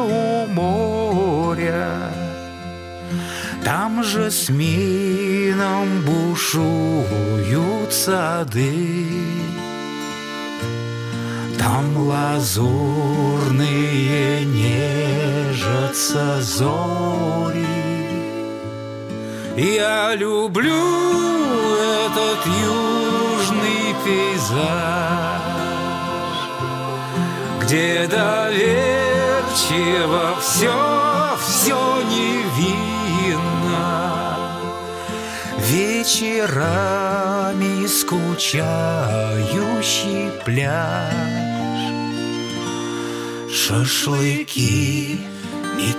у 0.00 0.46
моря. 0.46 2.10
Там 3.62 4.02
же 4.02 4.30
с 4.30 4.48
мином 4.48 6.00
бушуют 6.00 7.92
сады. 7.92 9.04
Там 11.58 12.08
лазурные 12.08 13.26
нежатся 14.46 16.40
зори. 16.40 17.66
Я 19.58 20.14
люблю 20.14 20.72
этот 22.06 22.46
южный 22.46 23.94
пейзаж 24.02 25.29
где 27.70 28.08
доверчиво 28.08 28.74
все, 30.40 31.38
все 31.38 32.02
невинно. 32.02 33.78
Вечерами 35.70 36.66
скучающий 37.86 38.64
пляж, 40.44 41.14
Шашлыки 43.54 45.20
и 45.78 45.94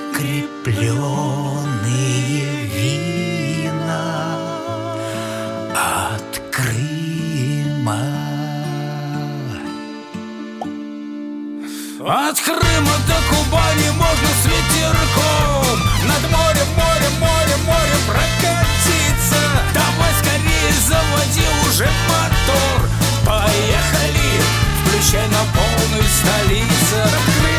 От 12.04 12.40
Крыма 12.42 12.96
до 13.06 13.14
Кубани 13.30 13.92
можно 13.92 14.28
с 14.42 14.46
ветерком. 14.46 15.80
Над 16.08 16.32
морем, 16.32 16.68
морем, 16.76 17.14
морем, 17.20 17.64
морем 17.68 18.02
прокатиться. 18.08 19.38
Давай 19.72 20.12
скорее 20.20 20.74
заводи 20.88 21.46
уже 21.70 21.88
мотор. 22.10 22.90
Поехали, 23.24 24.42
включай 24.84 25.28
на 25.28 25.44
полную 25.54 26.04
столицу 26.10 27.51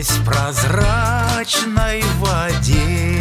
купаясь 0.00 0.10
в 0.10 0.24
прозрачной 0.24 2.02
воде. 2.18 3.20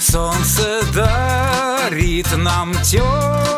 Солнце 0.00 0.82
дарит 0.94 2.28
нам 2.36 2.72
теплые 2.82 3.57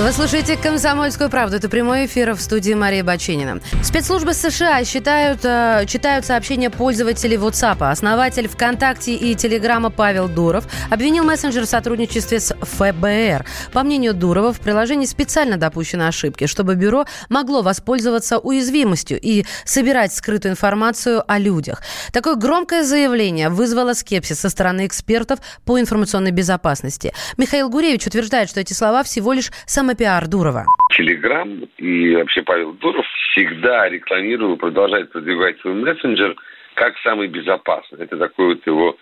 Вы 0.00 0.12
слушаете 0.12 0.56
«Комсомольскую 0.56 1.28
правду». 1.28 1.56
Это 1.56 1.68
прямой 1.68 2.06
эфир 2.06 2.32
в 2.34 2.40
студии 2.40 2.72
Мария 2.72 3.02
Баченина. 3.02 3.60
Спецслужбы 3.82 4.32
США 4.32 4.84
считают, 4.84 5.40
э, 5.42 5.86
читают 5.88 6.24
сообщения 6.24 6.70
пользователей 6.70 7.36
WhatsApp. 7.36 7.90
Основатель 7.90 8.46
ВКонтакте 8.46 9.16
и 9.16 9.34
Телеграма 9.34 9.90
Павел 9.90 10.28
Дуров 10.28 10.66
обвинил 10.88 11.24
мессенджер 11.24 11.66
в 11.66 11.68
сотрудничестве 11.68 12.38
с 12.38 12.54
ФБР. 12.54 13.44
По 13.72 13.82
мнению 13.82 14.14
Дурова, 14.14 14.52
в 14.52 14.60
приложении 14.60 15.04
специально 15.04 15.56
допущены 15.56 16.04
ошибки, 16.04 16.46
чтобы 16.46 16.76
бюро 16.76 17.04
могло 17.28 17.62
воспользоваться 17.62 18.38
уязвимостью 18.38 19.18
и 19.20 19.44
собирать 19.64 20.14
скрытую 20.14 20.52
информацию 20.52 21.24
о 21.26 21.38
людях. 21.38 21.82
Такое 22.12 22.36
громкое 22.36 22.84
заявление 22.84 23.48
вызвало 23.48 23.94
скепсис 23.94 24.38
со 24.38 24.48
стороны 24.48 24.86
экспертов 24.86 25.40
по 25.64 25.80
информационной 25.80 26.30
безопасности. 26.30 27.12
Михаил 27.36 27.68
Гуревич 27.68 28.06
утверждает, 28.06 28.48
что 28.48 28.60
эти 28.60 28.74
слова 28.74 29.02
всего 29.02 29.32
лишь 29.32 29.50
самопиар 29.88 30.28
Дурова. 30.28 30.64
Телеграм 30.92 31.48
и 31.78 32.14
вообще 32.16 32.42
Павел 32.42 32.72
Дуров 32.74 33.06
всегда 33.30 33.88
рекламировал 33.88 34.54
и 34.54 34.58
продолжает 34.58 35.10
продвигать 35.12 35.58
свой 35.60 35.74
мессенджер 35.74 36.36
как 36.74 36.94
самый 37.02 37.28
безопасный. 37.28 38.04
Это 38.04 38.18
такой 38.18 38.54
вот 38.54 38.66
его 38.66 38.96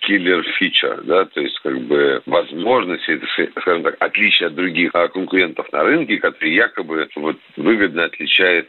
killer 0.00 0.44
feature, 0.44 1.02
да, 1.04 1.24
то 1.24 1.40
есть 1.40 1.58
как 1.60 1.78
бы 1.82 2.22
возможность, 2.26 3.08
это, 3.08 3.26
скажем 3.60 3.82
так, 3.82 3.96
отличие 3.98 4.48
от 4.48 4.54
других 4.54 4.90
а, 4.94 5.08
конкурентов 5.08 5.70
на 5.72 5.82
рынке, 5.84 6.18
которые 6.18 6.54
якобы 6.54 7.08
вот 7.16 7.36
выгодно 7.56 8.04
отличает 8.04 8.68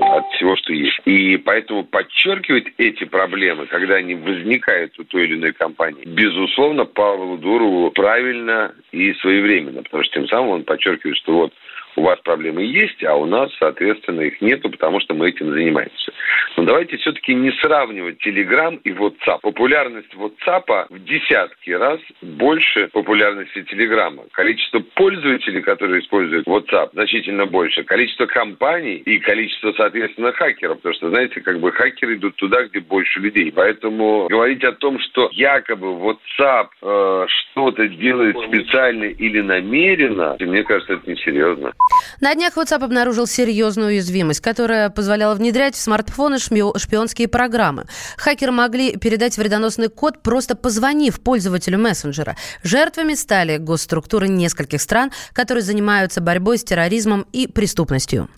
от 0.00 0.24
всего, 0.34 0.56
что 0.56 0.72
есть. 0.72 1.00
И 1.04 1.36
поэтому 1.36 1.84
подчеркивать 1.84 2.66
эти 2.78 3.04
проблемы, 3.04 3.66
когда 3.66 3.96
они 3.96 4.14
возникают 4.14 4.98
у 4.98 5.04
той 5.04 5.24
или 5.24 5.34
иной 5.34 5.52
компании, 5.52 6.04
безусловно, 6.04 6.84
Павлу 6.84 7.36
Дурову 7.38 7.90
правильно 7.90 8.74
и 8.92 9.12
своевременно, 9.14 9.82
потому 9.82 10.04
что 10.04 10.14
тем 10.14 10.28
самым 10.28 10.50
он 10.50 10.64
подчеркивает, 10.64 11.16
что 11.18 11.32
вот 11.32 11.52
у 11.98 12.02
вас 12.02 12.18
проблемы 12.20 12.62
есть, 12.62 13.02
а 13.04 13.16
у 13.16 13.26
нас, 13.26 13.50
соответственно, 13.58 14.22
их 14.22 14.40
нету, 14.40 14.70
потому 14.70 15.00
что 15.00 15.14
мы 15.14 15.28
этим 15.28 15.52
занимаемся. 15.52 16.12
Но 16.56 16.64
давайте 16.64 16.96
все-таки 16.96 17.34
не 17.34 17.52
сравнивать 17.60 18.24
Telegram 18.24 18.78
и 18.84 18.90
WhatsApp. 18.90 19.40
Популярность 19.42 20.12
WhatsApp 20.14 20.86
в 20.88 21.04
десятки 21.04 21.70
раз 21.70 22.00
больше 22.22 22.88
популярности 22.88 23.64
Telegram. 23.72 24.18
Количество 24.32 24.80
пользователей, 24.80 25.62
которые 25.62 26.02
используют 26.02 26.46
WhatsApp, 26.46 26.90
значительно 26.92 27.46
больше. 27.46 27.84
Количество 27.84 28.26
компаний 28.26 28.96
и 28.96 29.18
количество, 29.18 29.72
соответственно, 29.76 30.32
хакеров. 30.32 30.78
Потому 30.78 30.94
что, 30.94 31.10
знаете, 31.10 31.40
как 31.40 31.60
бы 31.60 31.72
хакеры 31.72 32.14
идут 32.14 32.36
туда, 32.36 32.64
где 32.64 32.80
больше 32.80 33.20
людей. 33.20 33.52
Поэтому 33.52 34.28
говорить 34.28 34.64
о 34.64 34.72
том, 34.72 34.98
что 35.00 35.28
якобы 35.32 35.88
WhatsApp 35.88 36.68
э, 36.82 37.26
что-то 37.28 37.88
делает 37.88 38.36
специально 38.48 39.04
или 39.04 39.40
намеренно, 39.40 40.36
мне 40.40 40.62
кажется, 40.64 40.94
это 40.94 41.10
несерьезно. 41.10 41.72
На 42.20 42.34
днях 42.34 42.56
WhatsApp 42.56 42.84
обнаружил 42.84 43.26
серьезную 43.26 43.88
уязвимость, 43.88 44.40
которая 44.40 44.90
позволяла 44.90 45.34
внедрять 45.34 45.74
в 45.74 45.80
смартфоны 45.80 46.38
шпионские 46.38 47.28
программы. 47.28 47.86
Хакеры 48.16 48.52
могли 48.52 48.96
передать 48.96 49.36
вредоносный 49.38 49.88
код, 49.88 50.22
просто 50.22 50.54
позвонив 50.56 51.20
пользователю 51.20 51.78
мессенджера. 51.78 52.36
Жертвами 52.62 53.14
стали 53.14 53.56
госструктуры 53.58 54.28
нескольких 54.28 54.82
стран, 54.82 55.12
которые 55.32 55.62
занимаются 55.62 56.20
борьбой 56.20 56.58
с 56.58 56.64
терроризмом 56.64 57.26
и 57.32 57.46
преступностью. 57.46 58.28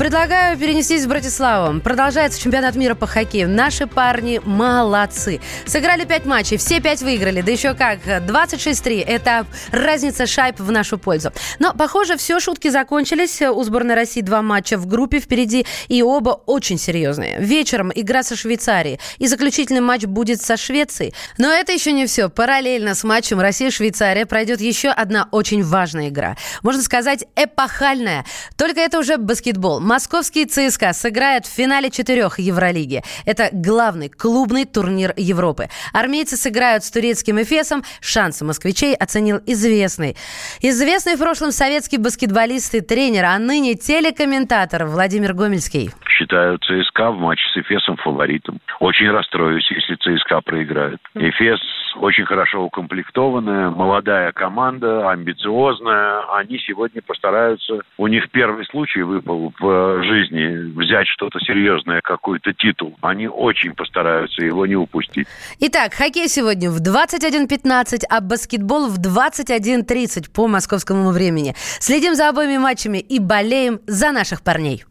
Предлагаю 0.00 0.56
перенестись 0.56 1.04
в 1.04 1.08
Братиславу. 1.08 1.78
Продолжается 1.80 2.40
чемпионат 2.40 2.74
мира 2.74 2.94
по 2.94 3.06
хоккею. 3.06 3.50
Наши 3.50 3.86
парни 3.86 4.40
молодцы. 4.42 5.42
Сыграли 5.66 6.06
пять 6.06 6.24
матчей, 6.24 6.56
все 6.56 6.80
пять 6.80 7.02
выиграли. 7.02 7.42
Да 7.42 7.52
еще 7.52 7.74
как, 7.74 7.98
26-3. 8.06 9.04
Это 9.04 9.44
разница 9.72 10.26
шайб 10.26 10.58
в 10.58 10.70
нашу 10.72 10.96
пользу. 10.96 11.32
Но, 11.58 11.74
похоже, 11.74 12.16
все 12.16 12.40
шутки 12.40 12.68
закончились. 12.68 13.42
У 13.42 13.62
сборной 13.62 13.94
России 13.94 14.22
два 14.22 14.40
матча 14.40 14.78
в 14.78 14.86
группе 14.86 15.20
впереди. 15.20 15.66
И 15.88 16.02
оба 16.02 16.30
очень 16.46 16.78
серьезные. 16.78 17.38
Вечером 17.38 17.92
игра 17.94 18.22
со 18.22 18.36
Швейцарией. 18.36 18.98
И 19.18 19.26
заключительный 19.26 19.82
матч 19.82 20.04
будет 20.04 20.40
со 20.40 20.56
Швецией. 20.56 21.12
Но 21.36 21.52
это 21.52 21.72
еще 21.72 21.92
не 21.92 22.06
все. 22.06 22.30
Параллельно 22.30 22.94
с 22.94 23.04
матчем 23.04 23.38
Россия-Швейцария 23.38 24.24
пройдет 24.24 24.62
еще 24.62 24.88
одна 24.88 25.28
очень 25.30 25.62
важная 25.62 26.08
игра. 26.08 26.38
Можно 26.62 26.80
сказать, 26.80 27.26
эпохальная. 27.36 28.24
Только 28.56 28.80
это 28.80 28.98
уже 28.98 29.18
баскетбол. 29.18 29.89
Московский 29.90 30.46
ЦСКА 30.46 30.92
сыграет 30.92 31.46
в 31.46 31.52
финале 31.52 31.90
четырех 31.90 32.38
Евролиги. 32.38 33.02
Это 33.26 33.48
главный 33.50 34.08
клубный 34.08 34.64
турнир 34.64 35.12
Европы. 35.16 35.68
Армейцы 35.92 36.36
сыграют 36.36 36.84
с 36.84 36.92
турецким 36.92 37.42
Эфесом. 37.42 37.82
Шансы 38.00 38.44
москвичей 38.44 38.94
оценил 38.94 39.38
известный. 39.46 40.14
Известный 40.60 41.16
в 41.16 41.18
прошлом 41.18 41.50
советский 41.50 41.98
баскетболист 41.98 42.72
и 42.76 42.80
тренер, 42.82 43.24
а 43.24 43.38
ныне 43.40 43.74
телекомментатор 43.74 44.84
Владимир 44.84 45.34
Гомельский. 45.34 45.90
Считаю 46.06 46.58
ЦСКА 46.58 47.10
в 47.10 47.18
матче 47.18 47.42
с 47.52 47.56
Эфесом 47.56 47.96
фаворитом. 47.96 48.60
Очень 48.78 49.10
расстроюсь, 49.10 49.68
если 49.72 49.96
ЦСКА 49.96 50.40
проиграет. 50.42 51.00
Эфес 51.14 51.58
очень 51.96 52.24
хорошо 52.24 52.62
укомплектованная, 52.62 53.70
молодая 53.70 54.32
команда, 54.32 55.10
амбициозная. 55.10 56.20
Они 56.36 56.58
сегодня 56.58 57.02
постараются... 57.02 57.80
У 57.98 58.06
них 58.06 58.30
первый 58.30 58.64
случай 58.66 59.02
выпал 59.02 59.52
в 59.58 59.79
жизни 60.02 60.72
взять 60.78 61.06
что-то 61.08 61.38
серьезное, 61.40 62.00
какой-то 62.02 62.52
титул. 62.52 62.96
Они 63.00 63.28
очень 63.28 63.74
постараются 63.74 64.42
его 64.42 64.66
не 64.66 64.76
упустить. 64.76 65.26
Итак, 65.60 65.94
хоккей 65.94 66.28
сегодня 66.28 66.70
в 66.70 66.80
21.15, 66.80 68.04
а 68.08 68.20
баскетбол 68.20 68.88
в 68.88 68.98
21.30 68.98 70.30
по 70.32 70.48
московскому 70.48 71.10
времени. 71.10 71.54
Следим 71.56 72.14
за 72.14 72.28
обоими 72.28 72.58
матчами 72.58 72.98
и 72.98 73.18
болеем 73.18 73.80
за 73.86 74.12
наших 74.12 74.42
парней. 74.42 74.84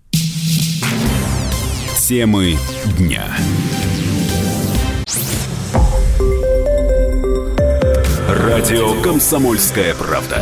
Темы 2.08 2.56
дня. 2.98 3.24
Радио 8.28 9.00
«Комсомольская 9.02 9.94
правда». 9.94 10.42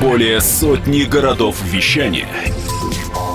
Более 0.00 0.40
сотни 0.40 1.04
городов 1.04 1.62
вещания 1.62 2.28